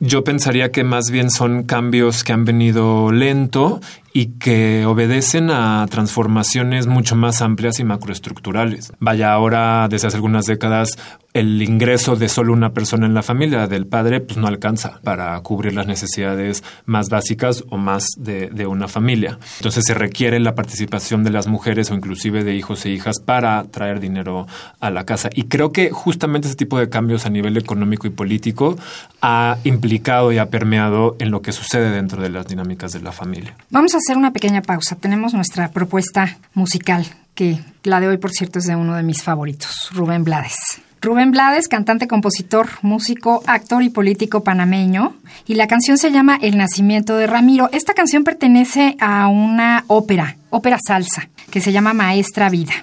yo 0.00 0.24
pensaría 0.24 0.72
que 0.72 0.82
más 0.82 1.10
bien 1.10 1.30
son 1.30 1.62
cambios 1.62 2.24
que 2.24 2.32
han 2.32 2.44
venido 2.44 3.12
lento 3.12 3.80
y 4.12 4.26
que 4.38 4.84
obedecen 4.86 5.50
a 5.50 5.86
transformaciones 5.90 6.86
mucho 6.86 7.16
más 7.16 7.40
amplias 7.40 7.80
y 7.80 7.84
macroestructurales. 7.84 8.92
Vaya, 8.98 9.32
ahora 9.32 9.88
desde 9.88 10.08
hace 10.08 10.16
algunas 10.16 10.46
décadas 10.46 10.98
el 11.34 11.62
ingreso 11.62 12.16
de 12.16 12.28
solo 12.28 12.52
una 12.52 12.74
persona 12.74 13.06
en 13.06 13.14
la 13.14 13.22
familia, 13.22 13.66
del 13.66 13.86
padre, 13.86 14.20
pues 14.20 14.36
no 14.36 14.46
alcanza 14.46 15.00
para 15.02 15.40
cubrir 15.40 15.72
las 15.72 15.86
necesidades 15.86 16.62
más 16.84 17.08
básicas 17.08 17.64
o 17.70 17.78
más 17.78 18.06
de, 18.18 18.50
de, 18.50 18.66
una 18.66 18.86
familia. 18.86 19.38
Entonces 19.56 19.84
se 19.86 19.94
requiere 19.94 20.38
la 20.40 20.54
participación 20.54 21.24
de 21.24 21.30
las 21.30 21.46
mujeres 21.46 21.90
o 21.90 21.94
inclusive 21.94 22.44
de 22.44 22.54
hijos 22.54 22.84
e 22.84 22.90
hijas 22.90 23.18
para 23.18 23.64
traer 23.64 24.00
dinero 24.00 24.46
a 24.80 24.90
la 24.90 25.04
casa. 25.04 25.30
Y 25.34 25.44
creo 25.44 25.72
que 25.72 25.90
justamente 25.90 26.48
ese 26.48 26.56
tipo 26.56 26.78
de 26.78 26.90
cambios 26.90 27.24
a 27.24 27.30
nivel 27.30 27.56
económico 27.56 28.06
y 28.06 28.10
político 28.10 28.76
ha 29.22 29.56
implicado 29.64 30.32
y 30.32 30.38
ha 30.38 30.50
permeado 30.50 31.16
en 31.18 31.30
lo 31.30 31.40
que 31.40 31.52
sucede 31.52 31.90
dentro 31.90 32.20
de 32.20 32.28
las 32.28 32.46
dinámicas 32.46 32.92
de 32.92 33.00
la 33.00 33.12
familia. 33.12 33.56
Vamos 33.70 33.94
a 33.94 34.01
hacer 34.02 34.16
una 34.16 34.32
pequeña 34.32 34.62
pausa. 34.62 34.96
Tenemos 34.96 35.34
nuestra 35.34 35.68
propuesta 35.68 36.38
musical, 36.54 37.06
que 37.34 37.60
la 37.84 38.00
de 38.00 38.08
hoy, 38.08 38.18
por 38.18 38.32
cierto, 38.32 38.58
es 38.58 38.66
de 38.66 38.76
uno 38.76 38.94
de 38.94 39.02
mis 39.02 39.22
favoritos, 39.22 39.88
Rubén 39.92 40.24
Blades. 40.24 40.56
Rubén 41.00 41.32
Blades, 41.32 41.66
cantante, 41.66 42.06
compositor, 42.06 42.68
músico, 42.82 43.42
actor 43.46 43.82
y 43.82 43.90
político 43.90 44.44
panameño. 44.44 45.16
Y 45.46 45.54
la 45.54 45.66
canción 45.66 45.98
se 45.98 46.12
llama 46.12 46.38
El 46.40 46.56
nacimiento 46.56 47.16
de 47.16 47.26
Ramiro. 47.26 47.68
Esta 47.72 47.92
canción 47.92 48.22
pertenece 48.22 48.96
a 49.00 49.26
una 49.26 49.84
ópera, 49.88 50.36
ópera 50.50 50.78
salsa, 50.84 51.28
que 51.50 51.60
se 51.60 51.72
llama 51.72 51.92
Maestra 51.92 52.50
Vida 52.50 52.74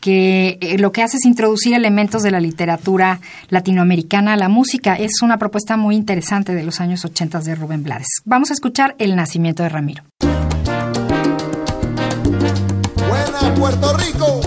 que 0.00 0.58
eh, 0.60 0.78
lo 0.78 0.92
que 0.92 1.02
hace 1.02 1.16
es 1.16 1.24
introducir 1.24 1.74
elementos 1.74 2.22
de 2.22 2.30
la 2.30 2.40
literatura 2.40 3.20
latinoamericana 3.48 4.34
a 4.34 4.36
la 4.36 4.48
música. 4.48 4.94
Es 4.94 5.22
una 5.22 5.38
propuesta 5.38 5.76
muy 5.76 5.96
interesante 5.96 6.54
de 6.54 6.62
los 6.62 6.80
años 6.80 7.04
80 7.04 7.40
de 7.40 7.54
Rubén 7.56 7.82
Blades. 7.82 8.06
Vamos 8.24 8.50
a 8.50 8.54
escuchar 8.54 8.94
El 8.98 9.16
nacimiento 9.16 9.64
de 9.64 9.68
Ramiro. 9.70 10.04
Puerto 13.58 13.92
Rico. 13.94 14.40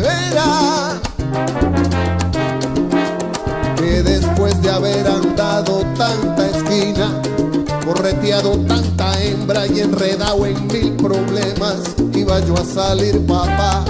verá 0.00 1.00
que 3.76 4.02
después 4.02 4.60
de 4.62 4.70
haber 4.70 5.06
andado 5.06 5.84
tanta 5.96 6.46
esquina, 6.48 7.20
correteado 7.84 8.58
tanta 8.66 8.95
hembra 9.26 9.66
y 9.66 9.80
enredado 9.80 10.46
en 10.46 10.66
mil 10.68 10.92
problemas, 10.96 11.76
iba 12.14 12.40
yo 12.40 12.54
a 12.54 12.64
salir 12.64 13.24
papá. 13.26 13.84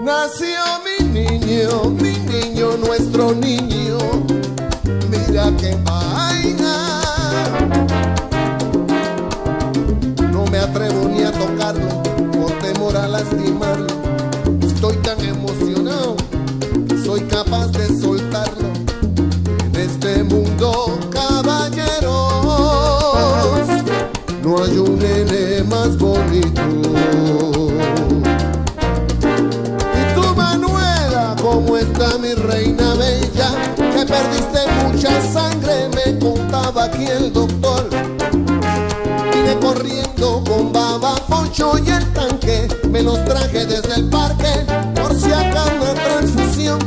Nació 0.00 0.62
mi 0.86 1.06
niño, 1.08 1.90
mi 1.90 2.12
niño, 2.32 2.76
nuestro 2.78 3.32
niño, 3.34 3.98
mira 5.10 5.52
qué 5.60 5.76
vaina. 5.84 7.02
No 10.32 10.44
me 10.46 10.58
atrevo 10.58 11.08
ni 11.08 11.22
a 11.22 11.32
tocarlo 11.32 12.08
temor 12.60 12.96
a 12.96 13.08
lastimarlo. 13.08 13.57
Perdiste 34.08 34.60
mucha 34.82 35.20
sangre, 35.32 35.88
me 35.94 36.18
contaba 36.18 36.84
aquí 36.84 37.04
el 37.06 37.32
doctor. 37.32 37.88
Vine 39.32 39.58
corriendo 39.60 40.42
con 40.44 40.72
baba, 40.72 41.14
poncho 41.28 41.72
y 41.78 41.90
el 41.90 42.12
tanque. 42.12 42.68
Me 42.88 43.02
los 43.02 43.22
traje 43.24 43.66
desde 43.66 43.94
el 43.96 44.08
parque 44.08 44.64
por 44.94 45.14
si 45.14 45.30
acá 45.30 45.64
una 45.80 45.94
transfusión. 45.94 46.78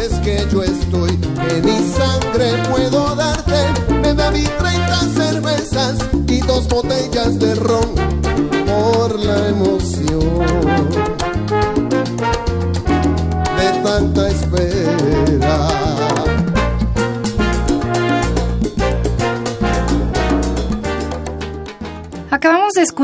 es 0.00 0.12
que 0.20 0.46
yo 0.52 0.62
estoy, 0.62 1.16
que 1.16 1.62
mi 1.62 1.78
sangre 1.90 2.62
puedo 2.70 3.14
darte. 3.16 3.64
Me 4.02 4.12
bebí 4.12 4.44
30 4.58 5.00
cervezas 5.16 5.98
y 6.28 6.40
dos 6.40 6.68
botellas 6.68 7.38
de 7.38 7.54
ron 7.54 8.21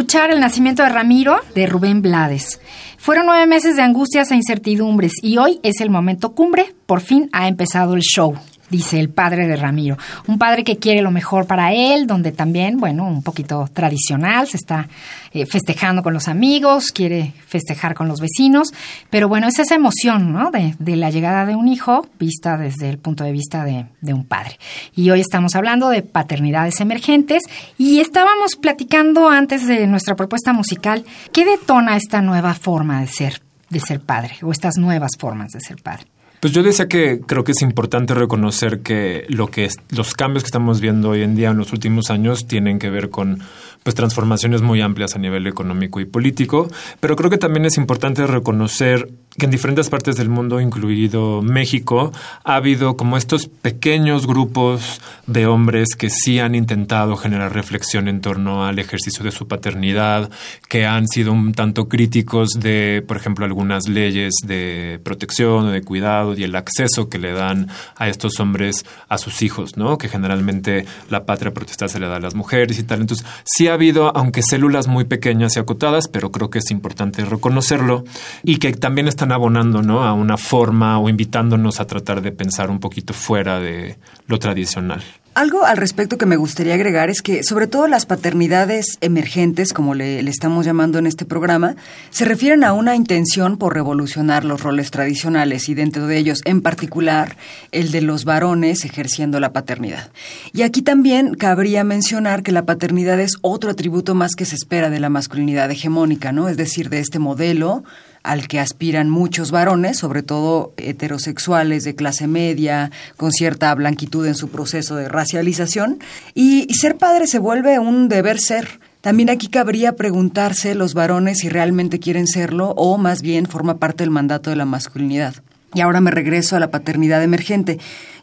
escuchar 0.08 0.30
el 0.30 0.40
nacimiento 0.40 0.82
de 0.82 0.88
Ramiro 0.88 1.36
de 1.54 1.66
Rubén 1.66 2.00
Blades. 2.00 2.62
Fueron 2.96 3.26
nueve 3.26 3.46
meses 3.46 3.76
de 3.76 3.82
angustias 3.82 4.30
e 4.30 4.36
incertidumbres 4.36 5.12
y 5.20 5.36
hoy 5.36 5.60
es 5.62 5.82
el 5.82 5.90
momento 5.90 6.34
cumbre. 6.34 6.74
Por 6.86 7.02
fin 7.02 7.28
ha 7.30 7.46
empezado 7.46 7.92
el 7.92 8.00
show 8.00 8.34
dice 8.70 8.98
el 9.00 9.08
padre 9.08 9.46
de 9.46 9.56
Ramiro. 9.56 9.96
Un 10.26 10.38
padre 10.38 10.64
que 10.64 10.78
quiere 10.78 11.02
lo 11.02 11.10
mejor 11.10 11.46
para 11.46 11.72
él, 11.72 12.06
donde 12.06 12.32
también, 12.32 12.78
bueno, 12.78 13.06
un 13.06 13.22
poquito 13.22 13.68
tradicional, 13.72 14.46
se 14.46 14.56
está 14.56 14.88
eh, 15.32 15.46
festejando 15.46 16.02
con 16.02 16.14
los 16.14 16.28
amigos, 16.28 16.92
quiere 16.92 17.32
festejar 17.46 17.94
con 17.94 18.08
los 18.08 18.20
vecinos, 18.20 18.72
pero 19.10 19.28
bueno, 19.28 19.48
es 19.48 19.58
esa 19.58 19.74
emoción, 19.74 20.32
¿no? 20.32 20.50
De, 20.50 20.96
la 20.96 21.10
llegada 21.10 21.46
de 21.46 21.54
un 21.54 21.68
hijo 21.68 22.06
vista 22.18 22.56
desde 22.56 22.88
el 22.88 22.98
punto 22.98 23.22
de 23.22 23.32
vista 23.32 23.64
de, 23.64 23.86
de 24.00 24.14
un 24.14 24.24
padre. 24.24 24.58
Y 24.96 25.10
hoy 25.10 25.20
estamos 25.20 25.54
hablando 25.54 25.90
de 25.90 26.02
paternidades 26.02 26.80
emergentes 26.80 27.42
y 27.76 28.00
estábamos 28.00 28.56
platicando 28.56 29.28
antes 29.28 29.66
de 29.66 29.86
nuestra 29.86 30.16
propuesta 30.16 30.52
musical, 30.52 31.04
¿qué 31.32 31.44
detona 31.44 31.96
esta 31.96 32.20
nueva 32.20 32.54
forma 32.54 33.00
de 33.00 33.06
ser, 33.06 33.42
de 33.70 33.80
ser 33.80 34.00
padre 34.00 34.36
o 34.42 34.50
estas 34.50 34.76
nuevas 34.76 35.12
formas 35.18 35.52
de 35.52 35.60
ser 35.60 35.80
padre? 35.82 36.06
Pues 36.40 36.52
yo 36.52 36.62
decía 36.62 36.86
que 36.86 37.20
creo 37.20 37.42
que 37.42 37.50
es 37.50 37.62
importante 37.62 38.14
reconocer 38.14 38.80
que 38.80 39.26
lo 39.28 39.48
que 39.48 39.68
los 39.90 40.14
cambios 40.14 40.44
que 40.44 40.48
estamos 40.48 40.80
viendo 40.80 41.10
hoy 41.10 41.22
en 41.22 41.34
día 41.34 41.50
en 41.50 41.56
los 41.56 41.72
últimos 41.72 42.10
años 42.10 42.46
tienen 42.46 42.78
que 42.78 42.90
ver 42.90 43.10
con 43.10 43.40
pues 43.88 43.94
transformaciones 43.94 44.60
muy 44.60 44.82
amplias 44.82 45.16
a 45.16 45.18
nivel 45.18 45.46
económico 45.46 45.98
y 45.98 46.04
político, 46.04 46.68
pero 47.00 47.16
creo 47.16 47.30
que 47.30 47.38
también 47.38 47.64
es 47.64 47.78
importante 47.78 48.26
reconocer 48.26 49.08
que 49.38 49.46
en 49.46 49.50
diferentes 49.50 49.88
partes 49.88 50.16
del 50.16 50.28
mundo, 50.28 50.60
incluido 50.60 51.40
México, 51.42 52.12
ha 52.44 52.56
habido 52.56 52.96
como 52.96 53.16
estos 53.16 53.46
pequeños 53.46 54.26
grupos 54.26 55.00
de 55.26 55.46
hombres 55.46 55.94
que 55.96 56.10
sí 56.10 56.40
han 56.40 56.54
intentado 56.54 57.16
generar 57.16 57.54
reflexión 57.54 58.08
en 58.08 58.20
torno 58.20 58.66
al 58.66 58.78
ejercicio 58.78 59.24
de 59.24 59.30
su 59.30 59.46
paternidad, 59.46 60.28
que 60.68 60.84
han 60.84 61.06
sido 61.06 61.32
un 61.32 61.52
tanto 61.52 61.88
críticos 61.88 62.50
de, 62.58 63.04
por 63.06 63.16
ejemplo, 63.16 63.44
algunas 63.44 63.88
leyes 63.88 64.34
de 64.44 65.00
protección 65.04 65.66
o 65.66 65.70
de 65.70 65.82
cuidado 65.82 66.36
y 66.36 66.42
el 66.42 66.56
acceso 66.56 67.08
que 67.08 67.18
le 67.18 67.32
dan 67.32 67.68
a 67.96 68.08
estos 68.08 68.40
hombres 68.40 68.84
a 69.08 69.18
sus 69.18 69.40
hijos, 69.42 69.76
¿no? 69.76 69.96
Que 69.96 70.08
generalmente 70.08 70.84
la 71.08 71.24
patria 71.24 71.54
protestada 71.54 71.88
se 71.88 72.00
le 72.00 72.08
da 72.08 72.16
a 72.16 72.20
las 72.20 72.34
mujeres 72.34 72.78
y 72.78 72.82
tal. 72.82 73.02
Entonces, 73.02 73.24
sí 73.44 73.68
ha 73.68 73.74
habido, 73.78 74.14
aunque 74.16 74.42
células 74.42 74.88
muy 74.88 75.04
pequeñas 75.04 75.56
y 75.56 75.60
acotadas, 75.60 76.08
pero 76.08 76.30
creo 76.32 76.50
que 76.50 76.58
es 76.58 76.70
importante 76.70 77.24
reconocerlo 77.24 78.04
y 78.42 78.58
que 78.58 78.72
también 78.72 79.06
están 79.06 79.32
abonando 79.32 79.82
¿no? 79.82 80.02
a 80.02 80.12
una 80.12 80.36
forma 80.36 80.98
o 80.98 81.08
invitándonos 81.08 81.80
a 81.80 81.86
tratar 81.86 82.20
de 82.20 82.32
pensar 82.32 82.70
un 82.70 82.80
poquito 82.80 83.14
fuera 83.14 83.60
de 83.60 83.96
lo 84.26 84.38
tradicional. 84.38 85.02
Algo 85.38 85.64
al 85.64 85.76
respecto 85.76 86.18
que 86.18 86.26
me 86.26 86.34
gustaría 86.34 86.74
agregar 86.74 87.10
es 87.10 87.22
que, 87.22 87.44
sobre 87.44 87.68
todo 87.68 87.86
las 87.86 88.06
paternidades 88.06 88.98
emergentes, 89.00 89.72
como 89.72 89.94
le, 89.94 90.18
estamos 90.28 90.66
llamando 90.66 90.98
en 90.98 91.06
este 91.06 91.24
programa, 91.24 91.76
se 92.10 92.24
refieren 92.24 92.64
a 92.64 92.72
una 92.72 92.96
intención 92.96 93.56
por 93.56 93.72
revolucionar 93.72 94.44
los 94.44 94.60
roles 94.60 94.90
tradicionales 94.90 95.68
y 95.68 95.74
dentro 95.74 96.08
de 96.08 96.18
ellos, 96.18 96.40
en 96.44 96.60
particular, 96.60 97.36
el 97.70 97.92
de 97.92 98.00
los 98.00 98.24
varones 98.24 98.84
ejerciendo 98.84 99.38
la 99.38 99.52
paternidad. 99.52 100.10
Y 100.52 100.62
aquí 100.62 100.82
también 100.82 101.36
cabría 101.36 101.84
mencionar 101.84 102.42
que 102.42 102.50
la 102.50 102.66
paternidad 102.66 103.20
es 103.20 103.36
otro 103.40 103.70
atributo 103.70 104.16
más 104.16 104.34
que 104.34 104.44
se 104.44 104.56
espera 104.56 104.90
de 104.90 104.98
la 104.98 105.08
masculinidad 105.08 105.70
hegemónica, 105.70 106.32
¿no? 106.32 106.48
Es 106.48 106.56
decir, 106.56 106.88
de 106.88 106.98
este 106.98 107.20
modelo 107.20 107.84
al 108.22 108.48
que 108.48 108.60
aspiran 108.60 109.08
muchos 109.10 109.50
varones, 109.50 109.98
sobre 109.98 110.22
todo 110.22 110.72
heterosexuales 110.76 111.84
de 111.84 111.94
clase 111.94 112.26
media, 112.26 112.90
con 113.16 113.32
cierta 113.32 113.74
blanquitud 113.74 114.26
en 114.26 114.34
su 114.34 114.48
proceso 114.48 114.96
de 114.96 115.08
racialización. 115.08 115.98
Y, 116.34 116.66
ser 116.74 116.96
padre 116.96 117.26
se 117.26 117.38
vuelve 117.38 117.78
un 117.78 118.08
deber 118.08 118.38
ser. 118.38 118.80
También 119.00 119.30
aquí 119.30 119.48
cabría 119.48 119.96
preguntarse 119.96 120.74
los 120.74 120.94
varones 120.94 121.38
si 121.38 121.48
realmente 121.48 122.00
quieren 122.00 122.26
serlo 122.26 122.70
o 122.76 122.98
más 122.98 123.22
bien 123.22 123.46
forma 123.46 123.78
parte 123.78 124.04
del 124.04 124.10
mandato 124.10 124.50
de 124.50 124.56
la 124.56 124.64
masculinidad. 124.64 125.34
Y 125.74 125.80
ahora 125.80 126.00
me 126.00 126.10
regreso 126.10 126.56
a 126.56 126.60
la 126.60 126.70
paternidad 126.70 127.22
emergente. 127.22 127.78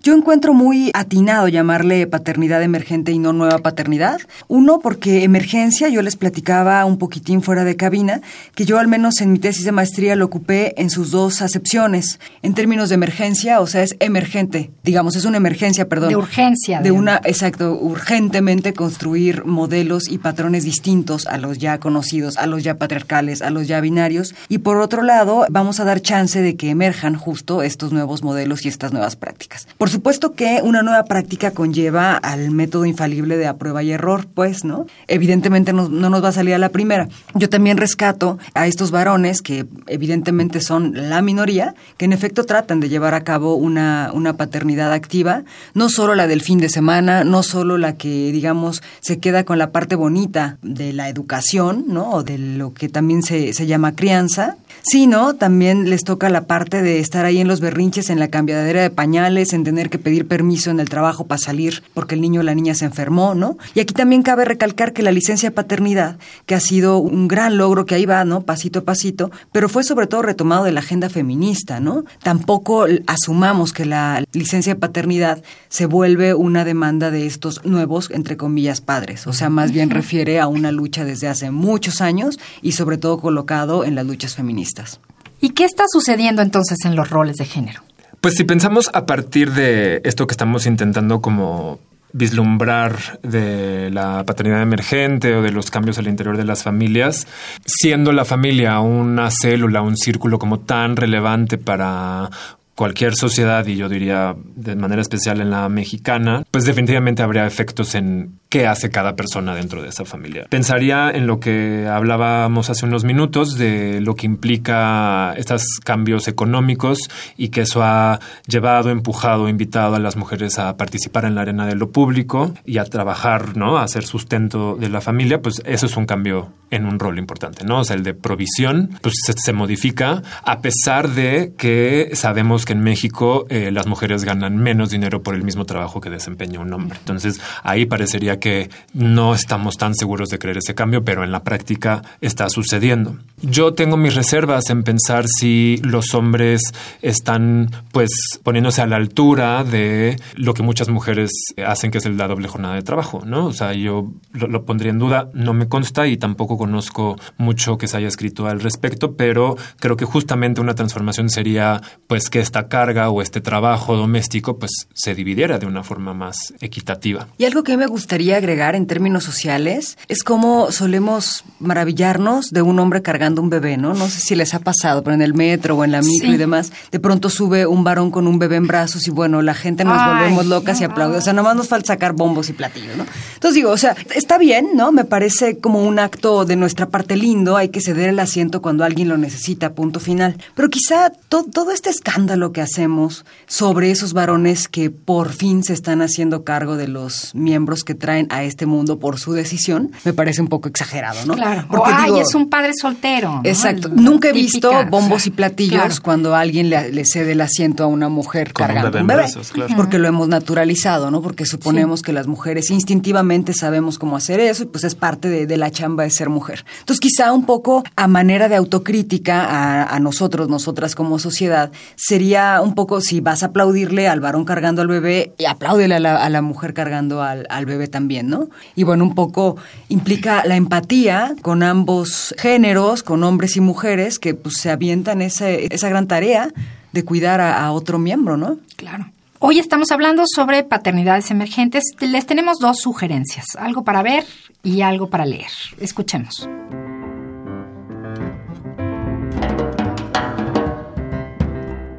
Yo 0.05 0.13
encuentro 0.13 0.53
muy 0.53 0.91
atinado 0.93 1.47
llamarle 1.47 2.05
paternidad 2.05 2.62
emergente 2.62 3.12
y 3.12 3.17
no 3.17 3.33
nueva 3.33 3.57
paternidad. 3.57 4.21
Uno, 4.47 4.77
porque 4.77 5.24
emergencia, 5.24 5.89
yo 5.89 6.03
les 6.03 6.15
platicaba 6.15 6.85
un 6.85 7.00
poquitín 7.00 7.41
fuera 7.41 7.63
de 7.63 7.75
cabina, 7.75 8.21
que 8.53 8.65
yo 8.65 8.77
al 8.77 8.88
menos 8.88 9.19
en 9.21 9.31
mi 9.31 9.39
tesis 9.39 9.65
de 9.65 9.71
maestría 9.71 10.15
lo 10.15 10.25
ocupé 10.25 10.79
en 10.79 10.91
sus 10.91 11.09
dos 11.09 11.41
acepciones. 11.41 12.19
En 12.43 12.53
términos 12.53 12.89
de 12.89 12.95
emergencia, 12.95 13.59
o 13.62 13.65
sea, 13.65 13.81
es 13.81 13.95
emergente, 14.00 14.69
digamos, 14.83 15.15
es 15.15 15.25
una 15.25 15.38
emergencia, 15.38 15.89
perdón. 15.89 16.09
De 16.09 16.17
urgencia. 16.17 16.81
De 16.81 16.91
una, 16.91 17.19
exacto, 17.24 17.74
urgentemente 17.74 18.74
construir 18.74 19.43
modelos 19.45 20.07
y 20.07 20.19
patrones 20.19 20.65
distintos 20.65 21.25
a 21.25 21.39
los 21.39 21.57
ya 21.57 21.79
conocidos, 21.79 22.38
a 22.38 22.45
los 22.45 22.63
ya 22.63 22.77
patriarcales, 22.77 23.41
a 23.41 23.50
los 23.50 23.67
ya 23.67 23.81
binarios. 23.81 24.35
Y 24.50 24.59
por 24.59 24.77
otro 24.77 25.01
lado, 25.01 25.47
vamos 25.50 25.79
a 25.79 25.83
dar 25.83 26.00
chance 26.00 26.39
de 26.43 26.55
que 26.55 26.69
emerjan 26.69 27.15
justo 27.15 27.63
estos 27.63 27.91
nuevos 27.91 28.21
modelos 28.21 28.65
y 28.65 28.67
estas 28.67 28.93
nuevas 28.93 29.15
prácticas. 29.15 29.67
Por 29.79 29.94
supuesto 29.95 30.33
que 30.33 30.59
una 30.61 30.83
nueva 30.83 31.05
práctica 31.05 31.51
conlleva 31.51 32.17
al 32.17 32.51
método 32.51 32.83
infalible 32.83 33.37
de 33.37 33.47
a 33.47 33.55
prueba 33.55 33.81
y 33.81 33.91
error, 33.91 34.27
pues, 34.27 34.65
¿no? 34.65 34.87
Evidentemente 35.07 35.71
no, 35.71 35.87
no, 35.87 36.09
nos 36.09 36.21
va 36.21 36.27
a 36.27 36.33
salir 36.33 36.53
a 36.53 36.57
la 36.57 36.67
primera. 36.67 37.07
Yo 37.33 37.47
también 37.47 37.77
rescato 37.77 38.37
a 38.55 38.67
estos 38.67 38.91
varones 38.91 39.41
que 39.41 39.65
evidentemente 39.87 40.59
son 40.59 41.09
la 41.09 41.21
minoría, 41.21 41.75
que 41.95 42.03
en 42.03 42.11
efecto 42.11 42.43
tratan 42.43 42.81
de 42.81 42.89
llevar 42.89 43.13
a 43.13 43.23
cabo 43.23 43.55
una, 43.55 44.11
una 44.13 44.33
paternidad 44.33 44.91
activa, 44.91 45.43
no 45.73 45.87
solo 45.87 46.13
la 46.13 46.27
del 46.27 46.41
fin 46.41 46.59
de 46.59 46.67
semana, 46.67 47.23
no 47.23 47.41
solo 47.41 47.77
la 47.77 47.95
que, 47.95 48.33
digamos, 48.33 48.83
se 48.99 49.19
queda 49.19 49.45
con 49.45 49.59
la 49.59 49.71
parte 49.71 49.95
bonita 49.95 50.57
de 50.61 50.91
la 50.91 51.07
educación, 51.07 51.85
¿no? 51.87 52.11
O 52.11 52.23
de 52.23 52.37
lo 52.37 52.73
que 52.73 52.89
también 52.89 53.23
se, 53.23 53.53
se 53.53 53.65
llama 53.65 53.95
crianza, 53.95 54.57
sino 54.81 55.35
también 55.35 55.89
les 55.89 56.03
toca 56.03 56.29
la 56.29 56.45
parte 56.45 56.81
de 56.81 56.99
estar 56.99 57.25
ahí 57.25 57.39
en 57.39 57.47
los 57.47 57.59
berrinches, 57.59 58.09
en 58.09 58.19
la 58.19 58.27
cambiadera 58.27 58.81
de 58.81 58.89
pañales, 58.91 59.53
en 59.53 59.63
tener 59.63 59.84
que 59.89 59.97
pedir 59.97 60.27
permiso 60.27 60.71
en 60.71 60.79
el 60.79 60.89
trabajo 60.89 61.25
para 61.25 61.39
salir 61.39 61.83
porque 61.93 62.15
el 62.15 62.21
niño 62.21 62.41
o 62.41 62.43
la 62.43 62.55
niña 62.55 62.75
se 62.75 62.85
enfermó, 62.85 63.35
¿no? 63.35 63.57
Y 63.73 63.79
aquí 63.79 63.93
también 63.93 64.23
cabe 64.23 64.45
recalcar 64.45 64.93
que 64.93 65.03
la 65.03 65.11
licencia 65.11 65.49
de 65.49 65.55
paternidad, 65.55 66.17
que 66.45 66.55
ha 66.55 66.59
sido 66.59 66.97
un 66.97 67.27
gran 67.27 67.57
logro 67.57 67.85
que 67.85 67.95
ahí 67.95 68.05
va, 68.05 68.25
¿no? 68.25 68.41
Pasito 68.41 68.79
a 68.79 68.83
pasito, 68.83 69.31
pero 69.51 69.69
fue 69.69 69.83
sobre 69.83 70.07
todo 70.07 70.21
retomado 70.21 70.65
de 70.65 70.71
la 70.71 70.79
agenda 70.79 71.09
feminista, 71.09 71.79
¿no? 71.79 72.05
Tampoco 72.23 72.85
asumamos 73.07 73.73
que 73.73 73.85
la 73.85 74.23
licencia 74.33 74.73
de 74.73 74.79
paternidad 74.79 75.43
se 75.69 75.85
vuelve 75.85 76.33
una 76.33 76.65
demanda 76.65 77.11
de 77.11 77.25
estos 77.25 77.65
nuevos, 77.65 78.09
entre 78.11 78.37
comillas, 78.37 78.81
padres. 78.81 79.27
O 79.27 79.33
sea, 79.33 79.49
más 79.49 79.71
bien 79.71 79.89
refiere 79.89 80.39
a 80.39 80.47
una 80.47 80.71
lucha 80.71 81.05
desde 81.05 81.27
hace 81.27 81.51
muchos 81.51 82.01
años 82.01 82.39
y 82.61 82.73
sobre 82.73 82.97
todo 82.97 83.19
colocado 83.19 83.83
en 83.83 83.95
las 83.95 84.05
luchas 84.05 84.35
feministas. 84.35 84.99
¿Y 85.41 85.49
qué 85.49 85.65
está 85.65 85.85
sucediendo 85.87 86.41
entonces 86.41 86.77
en 86.85 86.95
los 86.95 87.09
roles 87.09 87.37
de 87.37 87.45
género? 87.45 87.81
Pues 88.25 88.38
si 88.38 88.44
pensamos 88.44 88.89
a 88.91 89.05
partir 89.05 89.51
de 89.51 90.01
esto 90.03 90.25
que 90.25 90.32
estamos 90.32 90.65
intentando 90.65 91.22
como 91.22 91.79
vislumbrar 92.12 93.20
de 93.22 93.91
la 93.91 94.24
paternidad 94.24 94.63
emergente 94.63 95.36
o 95.36 95.44
de 95.44 95.51
los 95.51 95.70
cambios 95.70 96.00
al 96.00 96.08
interior 96.08 96.36
de 96.36 96.44
las 96.44 96.63
familias, 96.63 97.27
siendo 97.67 98.12
la 98.13 98.25
familia 98.25 98.79
una 98.79 99.29
célula, 99.29 99.84
un 99.84 99.96
círculo 99.96 100.39
como 100.39 100.60
tan 100.60 100.96
relevante 100.96 101.60
para 101.60 102.32
cualquier 102.75 103.15
sociedad, 103.15 103.65
y 103.65 103.77
yo 103.77 103.89
diría 103.89 104.36
de 104.55 104.75
manera 104.75 105.01
especial 105.01 105.41
en 105.41 105.50
la 105.50 105.67
mexicana, 105.70 106.44
pues 106.51 106.65
definitivamente 106.65 107.24
habría 107.24 107.46
efectos 107.48 107.96
en 107.96 108.39
qué 108.50 108.67
hace 108.67 108.89
cada 108.89 109.15
persona 109.15 109.55
dentro 109.55 109.82
de 109.82 109.89
esa 109.89 110.05
familia. 110.05 110.46
Pensaría 110.50 111.10
en 111.12 111.25
lo 111.27 111.39
que 111.39 111.88
hablábamos 111.88 112.70
hace 112.70 112.86
unos 112.86 113.03
minutos 113.03 113.58
de 113.58 114.00
lo 114.01 114.15
que 114.15 114.25
implica 114.25 115.34
estos 115.38 115.79
cambios 115.84 116.27
económicos 116.27 117.00
y 117.38 117.50
que 117.50 117.62
eso 117.62 117.82
ha 117.84 118.20
llevado, 118.48 118.91
empujado, 118.91 119.50
invitado 119.50 119.96
a 119.96 120.00
las 120.00 120.15
mujeres 120.15 120.60
a 120.60 120.77
participar 120.77 121.25
en 121.25 121.36
la 121.36 121.41
arena 121.41 121.65
de 121.65 121.75
lo 121.75 121.91
público 121.91 122.53
y 122.65 122.77
a 122.77 122.86
trabajar, 122.86 123.58
¿no? 123.58 123.77
A 123.77 123.84
hacer 123.84 124.05
sustento 124.05 124.75
de 124.75 124.89
la 124.89 125.01
familia, 125.01 125.41
pues 125.41 125.62
eso 125.65 125.86
es 125.86 125.98
un 125.98 126.05
cambio 126.05 126.53
en 126.72 126.86
un 126.86 127.00
rol 127.00 127.20
importante, 127.20 127.63
¿no? 127.63 127.82
O 127.82 127.94
el 127.94 128.03
de 128.03 128.13
provisión, 128.13 128.91
pues 129.01 129.15
se 129.24 129.53
modifica 129.53 130.22
a 130.44 130.62
pesar 130.62 131.10
de 131.10 131.53
que 131.58 132.12
sabemos 132.13 132.64
que 132.65 132.74
en 132.74 132.81
México 132.81 133.45
eh, 133.50 133.72
las 133.72 133.88
mujeres 133.88 134.24
ganan 134.24 134.57
menos 134.57 134.89
dinero 134.89 135.24
por 135.24 135.36
el 135.36 135.43
mismo 135.43 135.65
trabajo 135.65 136.01
que 136.01 136.10
desempeña 136.10 136.60
un 136.60 136.74
hombre. 136.74 136.98
Entonces, 137.00 137.39
ahí 137.63 137.86
parecería 137.86 138.39
que 138.39 138.69
no 138.93 139.34
estamos 139.34 139.77
tan 139.77 139.95
seguros 139.95 140.29
de 140.29 140.39
creer 140.39 140.57
ese 140.57 140.75
cambio, 140.75 141.03
pero 141.03 141.24
en 141.24 141.31
la 141.31 141.43
práctica 141.43 142.01
está 142.22 142.50
sucediendo. 142.50 143.17
Yo 143.41 143.74
tengo 143.74 143.98
mis 143.98 144.15
reservas 144.15 144.69
en 144.69 144.84
pensar 144.84 145.25
si 145.27 145.77
los 145.84 146.13
hombres 146.13 146.62
están 147.01 147.69
pues 147.91 148.10
poniéndose 148.43 148.81
a 148.81 148.88
la 148.88 148.95
altura 148.95 149.63
de 149.63 150.17
lo 150.36 150.53
que 150.53 150.63
muchas 150.63 150.89
mujeres 150.89 151.31
hacen, 151.65 151.91
que 151.91 151.98
es 151.98 152.05
la 152.05 152.27
doble 152.27 152.48
jornada 152.48 152.75
de 152.75 152.81
trabajo, 152.81 153.24
¿no? 153.25 153.45
O 153.45 153.53
sea, 153.53 153.74
yo 153.74 154.12
lo, 154.34 154.65
pondría 154.65 154.91
en 154.91 155.00
duda, 155.00 155.29
no 155.34 155.53
me 155.53 155.67
consta 155.67 156.07
y 156.07 156.17
tampoco 156.17 156.57
conozco 156.57 157.17
mucho 157.38 157.77
que 157.77 157.88
se 157.88 157.98
haya 157.98 158.07
escrito 158.07 158.48
al 158.48 158.60
respecto, 158.60 159.15
pero 159.15 159.55
creo 159.79 159.98
que 159.98 160.05
justamente 160.05 160.62
una 160.62 160.75
transformación 160.75 161.29
sería 161.29 161.81
pues 162.07 162.29
que 162.29 162.39
esta 162.39 162.54
carga 162.63 163.09
o 163.09 163.21
este 163.21 163.41
trabajo 163.41 163.95
doméstico 163.95 164.57
pues 164.57 164.88
se 164.93 165.13
dividiera 165.15 165.59
de 165.59 165.65
una 165.65 165.83
forma 165.83 166.13
más 166.13 166.53
equitativa. 166.62 167.27
Y 167.38 167.45
algo 167.45 167.63
que 167.63 167.77
me 167.77 167.85
gustaría 167.88 168.37
agregar 168.37 168.75
en 168.75 168.87
términos 168.87 169.24
sociales 169.24 169.98
es 170.07 170.24
cómo 170.24 170.72
solemos 170.72 171.44
maravillarnos 171.59 172.50
de 172.51 172.61
un 172.61 172.79
hombre 172.79 173.01
cargando 173.01 173.41
un 173.41 173.50
bebé, 173.50 173.77
¿no? 173.77 173.94
No 173.94 174.07
sé 174.07 174.20
si 174.22 174.35
les 174.35 174.53
ha 174.53 174.59
pasado, 174.59 175.03
pero 175.03 175.13
en 175.13 175.22
el 175.22 175.33
metro 175.33 175.75
o 175.77 175.83
en 175.83 175.91
la 175.91 176.01
micro 176.01 176.29
Sí. 176.29 176.35
y 176.35 176.37
demás, 176.37 176.72
de 176.91 177.00
pronto 177.00 177.29
sube 177.29 177.65
un 177.65 177.83
varón 177.83 178.11
con 178.11 178.27
un 178.27 178.39
bebé 178.39 178.55
en 178.55 178.68
brazos 178.68 179.07
y 179.07 179.11
bueno, 179.11 179.41
la 179.41 179.53
gente 179.53 179.83
nos 179.83 179.98
Ay, 180.00 180.13
volvemos 180.13 180.46
locas 180.48 180.79
y 180.81 180.85
aplaude. 180.85 181.18
O 181.18 181.22
sea, 181.22 181.33
nomás 181.33 181.55
nos 181.55 181.68
falta 181.68 181.87
sacar 181.87 182.13
bombos 182.13 182.50
y 182.50 182.53
platillos, 182.53 182.96
¿no? 182.98 183.05
Entonces 183.35 183.55
digo, 183.55 183.72
o 183.72 183.77
sea, 183.77 183.96
está 184.15 184.37
bien, 184.37 184.70
¿no? 184.75 184.91
Me 184.91 185.03
parece 185.05 185.59
como 185.59 185.83
un 185.83 186.00
acto 186.00 186.46
de 186.46 186.55
nuestra 186.55 186.87
parte 186.89 187.15
lindo, 187.15 187.57
hay 187.57 187.70
que 187.70 187.81
ceder 187.81 188.09
el 188.09 188.20
asiento 188.20 188.61
cuando 188.61 188.83
alguien 188.83 189.09
lo 189.09 189.18
necesita, 189.18 189.74
punto 189.74 190.00
final. 190.00 190.37
Pero 190.55 190.70
quizá 190.70 191.11
to- 191.29 191.44
todo 191.51 191.72
este 191.72 191.89
escándalo 191.89 192.45
que 192.51 192.62
hacemos 192.62 193.25
sobre 193.48 193.92
esos 193.92 194.14
varones 194.14 194.68
que 194.68 194.90
por 194.90 195.31
fin 195.31 195.64
se 195.64 195.74
están 195.74 196.01
haciendo 196.01 196.44
cargo 196.44 196.77
de 196.77 196.88
los 196.88 197.34
miembros 197.36 197.84
que 197.84 197.96
traen 197.96 198.27
a 198.29 198.44
este 198.44 198.66
mundo 198.66 199.00
por 199.00 199.20
su 199.20 199.34
decisión, 199.34 199.92
me 200.03 200.14
parece 200.14 200.42
un 200.42 200.48
poco 200.48 200.70
exagerado, 200.70 201.25
¿no? 201.25 201.36
Claro. 201.36 201.66
Porque 201.70 201.92
ay, 201.94 202.20
es 202.20 202.34
un 202.36 202.50
padre 202.50 202.72
soltero. 202.79 203.36
¿no? 203.36 203.42
Exacto. 203.44 203.90
La 203.90 203.96
Nunca 203.96 204.29
he 204.29 204.34
típica, 204.34 204.51
visto 204.70 204.86
bombos 204.90 205.18
o 205.18 205.20
sea, 205.20 205.29
y 205.29 205.36
platillos 205.36 205.79
claro. 205.81 205.96
cuando 206.03 206.36
alguien 206.36 206.70
le, 206.70 206.92
le 206.92 207.05
cede 207.05 207.34
el 207.34 207.42
asiento 207.42 207.84
a 207.84 207.88
una 207.88 208.10
mujer 208.10 208.53
Con 208.53 208.64
un 208.64 208.68
cargando 208.68 208.92
bebé 208.92 208.98
en 209.00 209.03
un 209.03 209.08
bebé. 209.08 209.22
brazos, 209.22 209.51
claro. 209.51 209.74
Porque 209.75 209.98
lo 209.98 210.08
hemos 210.08 210.27
naturalizado, 210.27 211.12
¿no? 211.12 211.22
Porque 211.22 211.46
suponemos 211.46 212.01
que 212.01 212.14
las 212.14 212.27
mujeres 212.27 212.70
instintivamente 212.72 213.53
sabemos 213.53 213.98
cómo 214.00 214.16
hacer 214.18 214.40
eso 214.40 214.64
y 214.64 214.66
pues 214.68 214.84
es 214.84 214.96
parte 214.96 215.29
de, 215.29 215.46
de 215.48 215.58
la 215.58 215.72
chamba 215.72 216.03
de 216.03 216.10
ser 216.10 216.29
mujer. 216.29 216.66
Entonces 216.79 217.00
quizá 217.00 217.31
un 217.34 217.46
poco 217.46 217.84
a 217.96 218.08
manera 218.08 218.50
de 218.50 218.55
autocrítica 218.55 219.46
a, 219.46 219.96
a 219.96 220.00
nosotros, 220.00 220.50
nosotras 220.50 220.96
como 220.96 221.20
sociedad, 221.20 221.72
sería 221.96 222.34
un 222.63 222.75
poco 222.75 223.01
si 223.01 223.21
vas 223.21 223.43
a 223.43 223.48
aplaudirle 223.48 224.07
al 224.07 224.19
varón 224.19 224.45
cargando 224.45 224.81
al 224.81 224.87
bebé, 224.87 225.33
y 225.37 225.45
apláudele 225.45 225.95
a 225.95 226.29
la, 226.29 226.41
mujer 226.41 226.74
cargando 226.74 227.21
al, 227.21 227.65
bebé 227.65 227.87
también, 227.87 228.29
¿no? 228.29 228.50
Y 228.75 228.83
bueno, 228.83 229.03
un 229.03 229.15
poco 229.15 229.57
implica 229.89 230.43
la 230.45 230.55
empatía 230.55 231.35
con 231.41 231.63
ambos 231.63 232.33
géneros, 232.37 233.03
con 233.03 233.24
hombres 233.24 233.55
y 233.55 233.61
mujeres, 233.61 234.19
que 234.19 234.33
pues 234.33 234.55
se 234.57 234.71
avientan 234.71 235.21
esa 235.21 235.89
gran 235.89 236.07
tarea 236.07 236.50
de 236.91 237.05
cuidar 237.05 237.41
a 237.41 237.71
otro 237.71 238.00
miembro, 238.00 238.37
¿no? 238.37 238.57
Claro. 238.75 239.07
Hoy 239.39 239.59
estamos 239.59 239.91
hablando 239.91 240.24
sobre 240.25 240.63
paternidades 240.63 241.29
emergentes. 241.29 241.83
Les 242.00 242.25
tenemos 242.25 242.57
dos 242.59 242.79
sugerencias, 242.79 243.45
algo 243.59 243.83
para 243.83 244.01
ver 244.01 244.25
y 244.63 244.81
algo 244.81 245.09
para 245.09 245.25
leer. 245.25 245.51
Escuchemos. 245.79 246.50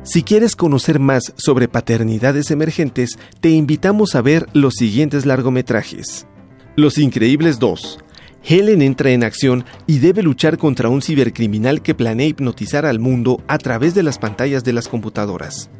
Si 0.06 0.22
quieres 0.22 0.54
conocer 0.54 1.00
más 1.00 1.34
sobre 1.36 1.66
paternidades 1.66 2.52
emergentes, 2.52 3.18
te 3.40 3.50
invitamos 3.50 4.14
a 4.14 4.22
ver 4.22 4.46
los 4.52 4.74
siguientes 4.74 5.26
largometrajes. 5.26 6.28
Los 6.76 6.98
Increíbles 6.98 7.58
2. 7.58 7.98
Helen 8.44 8.82
entra 8.82 9.10
en 9.10 9.24
acción 9.24 9.64
y 9.88 9.98
debe 9.98 10.22
luchar 10.22 10.58
contra 10.58 10.88
un 10.88 11.02
cibercriminal 11.02 11.82
que 11.82 11.96
planea 11.96 12.28
hipnotizar 12.28 12.86
al 12.86 13.00
mundo 13.00 13.42
a 13.48 13.58
través 13.58 13.96
de 13.96 14.04
las 14.04 14.18
pantallas 14.18 14.62
de 14.62 14.74
las 14.74 14.86
computadoras. 14.86 15.70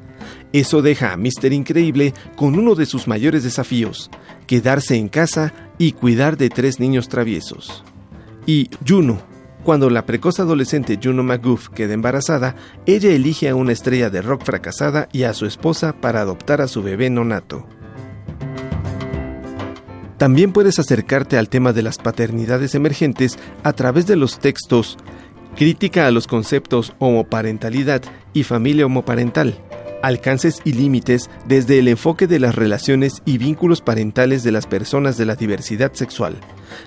Eso 0.53 0.83
deja 0.83 1.13
a 1.13 1.17
Mr. 1.17 1.53
Increíble 1.53 2.13
con 2.35 2.59
uno 2.59 2.75
de 2.75 2.87
sus 2.87 3.07
mayores 3.07 3.45
desafíos, 3.45 4.11
quedarse 4.49 4.97
en 4.97 5.07
casa 5.09 5.55
y 5.79 5.93
cuidar 5.93 6.37
de 6.37 6.51
tres 6.51 6.81
niños 6.81 7.09
traviesos. 7.09 7.85
Y 8.45 8.71
Juno, 8.85 9.23
cuando 9.67 9.91
la 9.91 10.07
precoz 10.07 10.39
adolescente 10.39 11.01
Juno 11.03 11.25
McGoof 11.25 11.71
queda 11.71 11.93
embarazada, 11.93 12.55
ella 12.87 13.11
elige 13.11 13.49
a 13.49 13.57
una 13.57 13.73
estrella 13.73 14.11
de 14.11 14.23
rock 14.23 14.45
fracasada 14.45 15.09
y 15.11 15.25
a 15.25 15.35
su 15.35 15.45
esposa 15.45 15.93
para 16.01 16.21
adoptar 16.21 16.61
a 16.61 16.69
su 16.69 16.85
bebé 16.85 17.11
nonato. 17.11 17.67
También 20.19 20.53
puedes 20.53 20.79
acercarte 20.79 21.37
al 21.37 21.49
tema 21.49 21.73
de 21.73 21.83
las 21.83 21.99
paternidades 21.99 22.77
emergentes 22.77 23.41
a 23.65 23.73
través 23.73 24.07
de 24.07 24.15
los 24.15 24.39
textos 24.39 24.99
crítica 25.57 26.07
a 26.07 26.13
los 26.13 26.29
conceptos 26.29 26.95
homoparentalidad 27.01 28.03
y 28.35 28.45
familia 28.45 28.87
homoparental, 28.87 29.59
alcances 30.01 30.61
y 30.63 30.75
límites 30.75 31.29
desde 31.49 31.81
el 31.81 31.89
enfoque 31.89 32.29
de 32.29 32.39
las 32.39 32.55
relaciones 32.55 33.21
y 33.25 33.39
vínculos 33.39 33.81
parentales 33.81 34.45
de 34.45 34.53
las 34.53 34.69
personas 34.69 35.17
de 35.17 35.27
la 35.27 35.35
diversidad 35.35 35.93
sexual, 35.95 36.37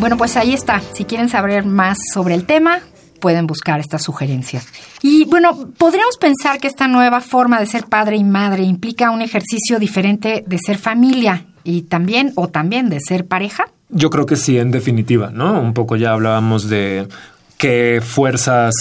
Bueno, 0.00 0.16
pues 0.16 0.36
ahí 0.36 0.52
está. 0.52 0.80
Si 0.92 1.04
quieren 1.04 1.28
saber 1.28 1.64
más 1.64 1.98
sobre 2.12 2.34
el 2.34 2.44
tema, 2.44 2.80
pueden 3.20 3.46
buscar 3.46 3.80
estas 3.80 4.02
sugerencias. 4.02 4.66
Y 5.02 5.24
bueno, 5.24 5.70
podríamos 5.78 6.16
pensar 6.18 6.60
que 6.60 6.68
esta 6.68 6.86
nueva 6.86 7.20
forma 7.20 7.58
de 7.58 7.66
ser 7.66 7.84
padre 7.86 8.16
y 8.16 8.24
madre 8.24 8.62
implica 8.64 9.10
un 9.10 9.22
ejercicio 9.22 9.78
diferente 9.78 10.44
de 10.46 10.58
ser 10.58 10.78
familia 10.78 11.46
y 11.64 11.82
también 11.82 12.32
o 12.36 12.48
también 12.48 12.88
de 12.88 13.00
ser 13.00 13.26
pareja. 13.26 13.64
Yo 13.88 14.10
creo 14.10 14.26
que 14.26 14.36
sí, 14.36 14.58
en 14.58 14.70
definitiva, 14.70 15.30
¿no? 15.32 15.58
Un 15.60 15.72
poco 15.72 15.96
ya 15.96 16.12
hablábamos 16.12 16.68
de 16.68 17.08
qué 17.56 18.02
fuerzas 18.04 18.74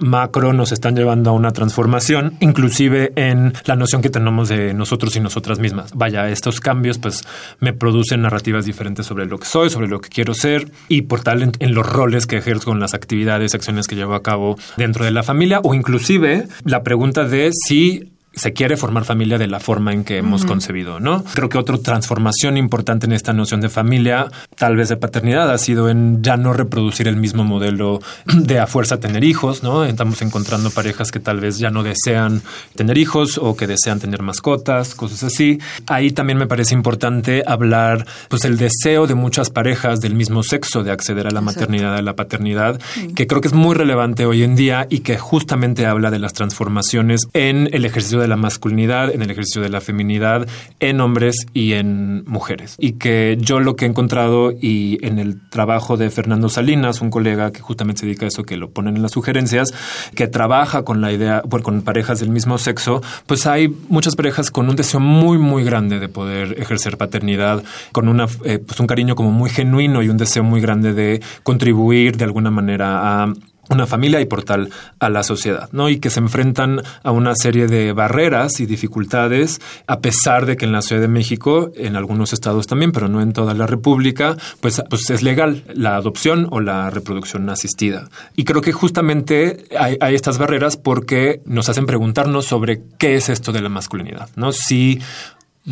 macro 0.00 0.52
nos 0.52 0.72
están 0.72 0.96
llevando 0.96 1.30
a 1.30 1.32
una 1.32 1.52
transformación, 1.52 2.36
inclusive 2.40 3.12
en 3.16 3.52
la 3.64 3.76
noción 3.76 4.02
que 4.02 4.10
tenemos 4.10 4.48
de 4.48 4.74
nosotros 4.74 5.14
y 5.16 5.20
nosotras 5.20 5.58
mismas. 5.58 5.92
Vaya, 5.94 6.28
estos 6.28 6.60
cambios 6.60 6.98
pues 6.98 7.24
me 7.60 7.72
producen 7.72 8.22
narrativas 8.22 8.64
diferentes 8.64 9.06
sobre 9.06 9.26
lo 9.26 9.38
que 9.38 9.46
soy, 9.46 9.70
sobre 9.70 9.88
lo 9.88 10.00
que 10.00 10.08
quiero 10.08 10.34
ser 10.34 10.70
y 10.88 11.02
por 11.02 11.22
tal 11.22 11.42
en, 11.42 11.74
los 11.74 11.86
roles 11.86 12.26
que 12.26 12.38
ejerzo 12.38 12.66
con 12.66 12.80
las 12.80 12.94
actividades, 12.94 13.54
acciones 13.54 13.86
que 13.86 13.96
llevo 13.96 14.14
a 14.14 14.22
cabo 14.22 14.56
dentro 14.76 15.04
de 15.04 15.10
la 15.10 15.22
familia 15.22 15.60
o 15.62 15.74
inclusive 15.74 16.48
la 16.64 16.82
pregunta 16.82 17.24
de 17.24 17.50
si 17.52 18.10
se 18.32 18.52
quiere 18.52 18.76
formar 18.76 19.04
familia 19.04 19.38
de 19.38 19.48
la 19.48 19.58
forma 19.58 19.92
en 19.92 20.04
que 20.04 20.18
hemos 20.18 20.44
concebido, 20.44 21.00
¿no? 21.00 21.24
Creo 21.34 21.48
que 21.48 21.58
otra 21.58 21.76
transformación 21.78 22.56
importante 22.56 23.06
en 23.06 23.12
esta 23.12 23.32
noción 23.32 23.60
de 23.60 23.68
familia, 23.68 24.28
tal 24.56 24.76
vez 24.76 24.88
de 24.88 24.96
paternidad, 24.96 25.50
ha 25.50 25.58
sido 25.58 25.88
en 25.88 26.22
ya 26.22 26.36
no 26.36 26.52
reproducir 26.52 27.08
el 27.08 27.16
mismo 27.16 27.42
modelo 27.42 28.00
de 28.26 28.60
a 28.60 28.68
fuerza 28.68 29.00
tener 29.00 29.24
hijos, 29.24 29.62
¿no? 29.64 29.84
Estamos 29.84 30.22
encontrando 30.22 30.70
parejas 30.70 31.10
que 31.10 31.18
tal 31.18 31.40
vez 31.40 31.58
ya 31.58 31.70
no 31.70 31.82
desean 31.82 32.42
tener 32.76 32.98
hijos 32.98 33.36
o 33.36 33.56
que 33.56 33.66
desean 33.66 33.98
tener 33.98 34.22
mascotas, 34.22 34.94
cosas 34.94 35.24
así. 35.24 35.58
Ahí 35.86 36.12
también 36.12 36.38
me 36.38 36.46
parece 36.46 36.74
importante 36.74 37.42
hablar, 37.46 38.06
pues, 38.28 38.44
el 38.44 38.56
deseo 38.56 39.08
de 39.08 39.14
muchas 39.14 39.50
parejas 39.50 40.00
del 40.00 40.14
mismo 40.14 40.44
sexo 40.44 40.84
de 40.84 40.92
acceder 40.92 41.26
a 41.26 41.30
la 41.30 41.40
maternidad, 41.40 41.96
a 41.96 42.02
la 42.02 42.14
paternidad, 42.14 42.80
que 43.16 43.26
creo 43.26 43.40
que 43.40 43.48
es 43.48 43.54
muy 43.54 43.74
relevante 43.74 44.24
hoy 44.24 44.44
en 44.44 44.54
día 44.54 44.86
y 44.88 45.00
que 45.00 45.18
justamente 45.18 45.86
habla 45.86 46.12
de 46.12 46.20
las 46.20 46.32
transformaciones 46.32 47.22
en 47.32 47.68
el 47.72 47.84
ejercicio 47.84 48.19
de 48.20 48.28
la 48.28 48.36
masculinidad, 48.36 49.12
en 49.12 49.22
el 49.22 49.30
ejercicio 49.30 49.62
de 49.62 49.68
la 49.68 49.80
feminidad, 49.80 50.46
en 50.78 51.00
hombres 51.00 51.46
y 51.52 51.72
en 51.72 52.24
mujeres. 52.26 52.76
Y 52.78 52.92
que 52.92 53.36
yo 53.40 53.60
lo 53.60 53.76
que 53.76 53.84
he 53.84 53.88
encontrado 53.88 54.52
y 54.52 54.98
en 55.04 55.18
el 55.18 55.40
trabajo 55.48 55.96
de 55.96 56.10
Fernando 56.10 56.48
Salinas, 56.48 57.00
un 57.00 57.10
colega 57.10 57.52
que 57.52 57.60
justamente 57.60 58.00
se 58.00 58.06
dedica 58.06 58.26
a 58.26 58.28
eso, 58.28 58.44
que 58.44 58.56
lo 58.56 58.70
ponen 58.70 58.96
en 58.96 59.02
las 59.02 59.12
sugerencias, 59.12 59.74
que 60.14 60.28
trabaja 60.28 60.84
con 60.84 61.00
la 61.00 61.12
idea, 61.12 61.42
bueno, 61.46 61.64
con 61.64 61.82
parejas 61.82 62.20
del 62.20 62.30
mismo 62.30 62.58
sexo, 62.58 63.02
pues 63.26 63.46
hay 63.46 63.68
muchas 63.88 64.16
parejas 64.16 64.50
con 64.50 64.68
un 64.68 64.76
deseo 64.76 65.00
muy, 65.00 65.38
muy 65.38 65.64
grande 65.64 65.98
de 65.98 66.08
poder 66.08 66.56
ejercer 66.60 66.96
paternidad, 66.96 67.62
con 67.92 68.08
una, 68.08 68.26
eh, 68.44 68.58
pues 68.58 68.78
un 68.80 68.86
cariño 68.86 69.14
como 69.14 69.30
muy 69.30 69.50
genuino 69.50 70.02
y 70.02 70.08
un 70.08 70.16
deseo 70.16 70.42
muy 70.42 70.60
grande 70.60 70.92
de 70.92 71.22
contribuir 71.42 72.16
de 72.16 72.24
alguna 72.24 72.50
manera 72.50 73.22
a 73.22 73.32
una 73.70 73.86
familia 73.86 74.20
y 74.20 74.26
por 74.26 74.42
tal 74.42 74.70
a 74.98 75.08
la 75.08 75.22
sociedad, 75.22 75.68
¿no? 75.72 75.88
Y 75.88 75.98
que 75.98 76.10
se 76.10 76.20
enfrentan 76.20 76.82
a 77.02 77.10
una 77.12 77.34
serie 77.34 77.66
de 77.66 77.92
barreras 77.92 78.60
y 78.60 78.66
dificultades, 78.66 79.60
a 79.86 80.00
pesar 80.00 80.46
de 80.46 80.56
que 80.56 80.66
en 80.66 80.72
la 80.72 80.82
Ciudad 80.82 81.00
de 81.00 81.08
México, 81.08 81.70
en 81.76 81.96
algunos 81.96 82.32
estados 82.32 82.66
también, 82.66 82.92
pero 82.92 83.08
no 83.08 83.22
en 83.22 83.32
toda 83.32 83.54
la 83.54 83.66
República, 83.66 84.36
pues, 84.60 84.82
pues 84.90 85.08
es 85.10 85.22
legal 85.22 85.64
la 85.72 85.96
adopción 85.96 86.48
o 86.50 86.60
la 86.60 86.90
reproducción 86.90 87.48
asistida. 87.48 88.08
Y 88.36 88.44
creo 88.44 88.60
que 88.60 88.72
justamente 88.72 89.64
hay, 89.78 89.96
hay 90.00 90.14
estas 90.14 90.38
barreras 90.38 90.76
porque 90.76 91.40
nos 91.44 91.68
hacen 91.68 91.86
preguntarnos 91.86 92.46
sobre 92.46 92.82
qué 92.98 93.14
es 93.14 93.28
esto 93.28 93.52
de 93.52 93.62
la 93.62 93.68
masculinidad, 93.68 94.28
¿no? 94.36 94.52
Si 94.52 95.00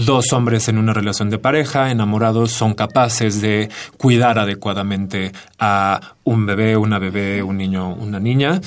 dos 0.05 0.33
hombres 0.33 0.69
en 0.69 0.79
una 0.79 0.93
relación 0.93 1.31
de 1.31 1.39
pareja, 1.39 1.91
enamorados, 1.91 2.53
son 2.53 2.75
capaces 2.75 3.41
de 3.41 3.69
cuidar 3.97 4.39
adecuadamente 4.39 5.33
a 5.59 6.15
un 6.25 6.47
bebé, 6.47 6.77
una 6.77 6.99
bebé, 6.99 7.43
un 7.43 7.57
niño, 7.57 7.95
una 7.95 8.21
niña. 8.21 8.61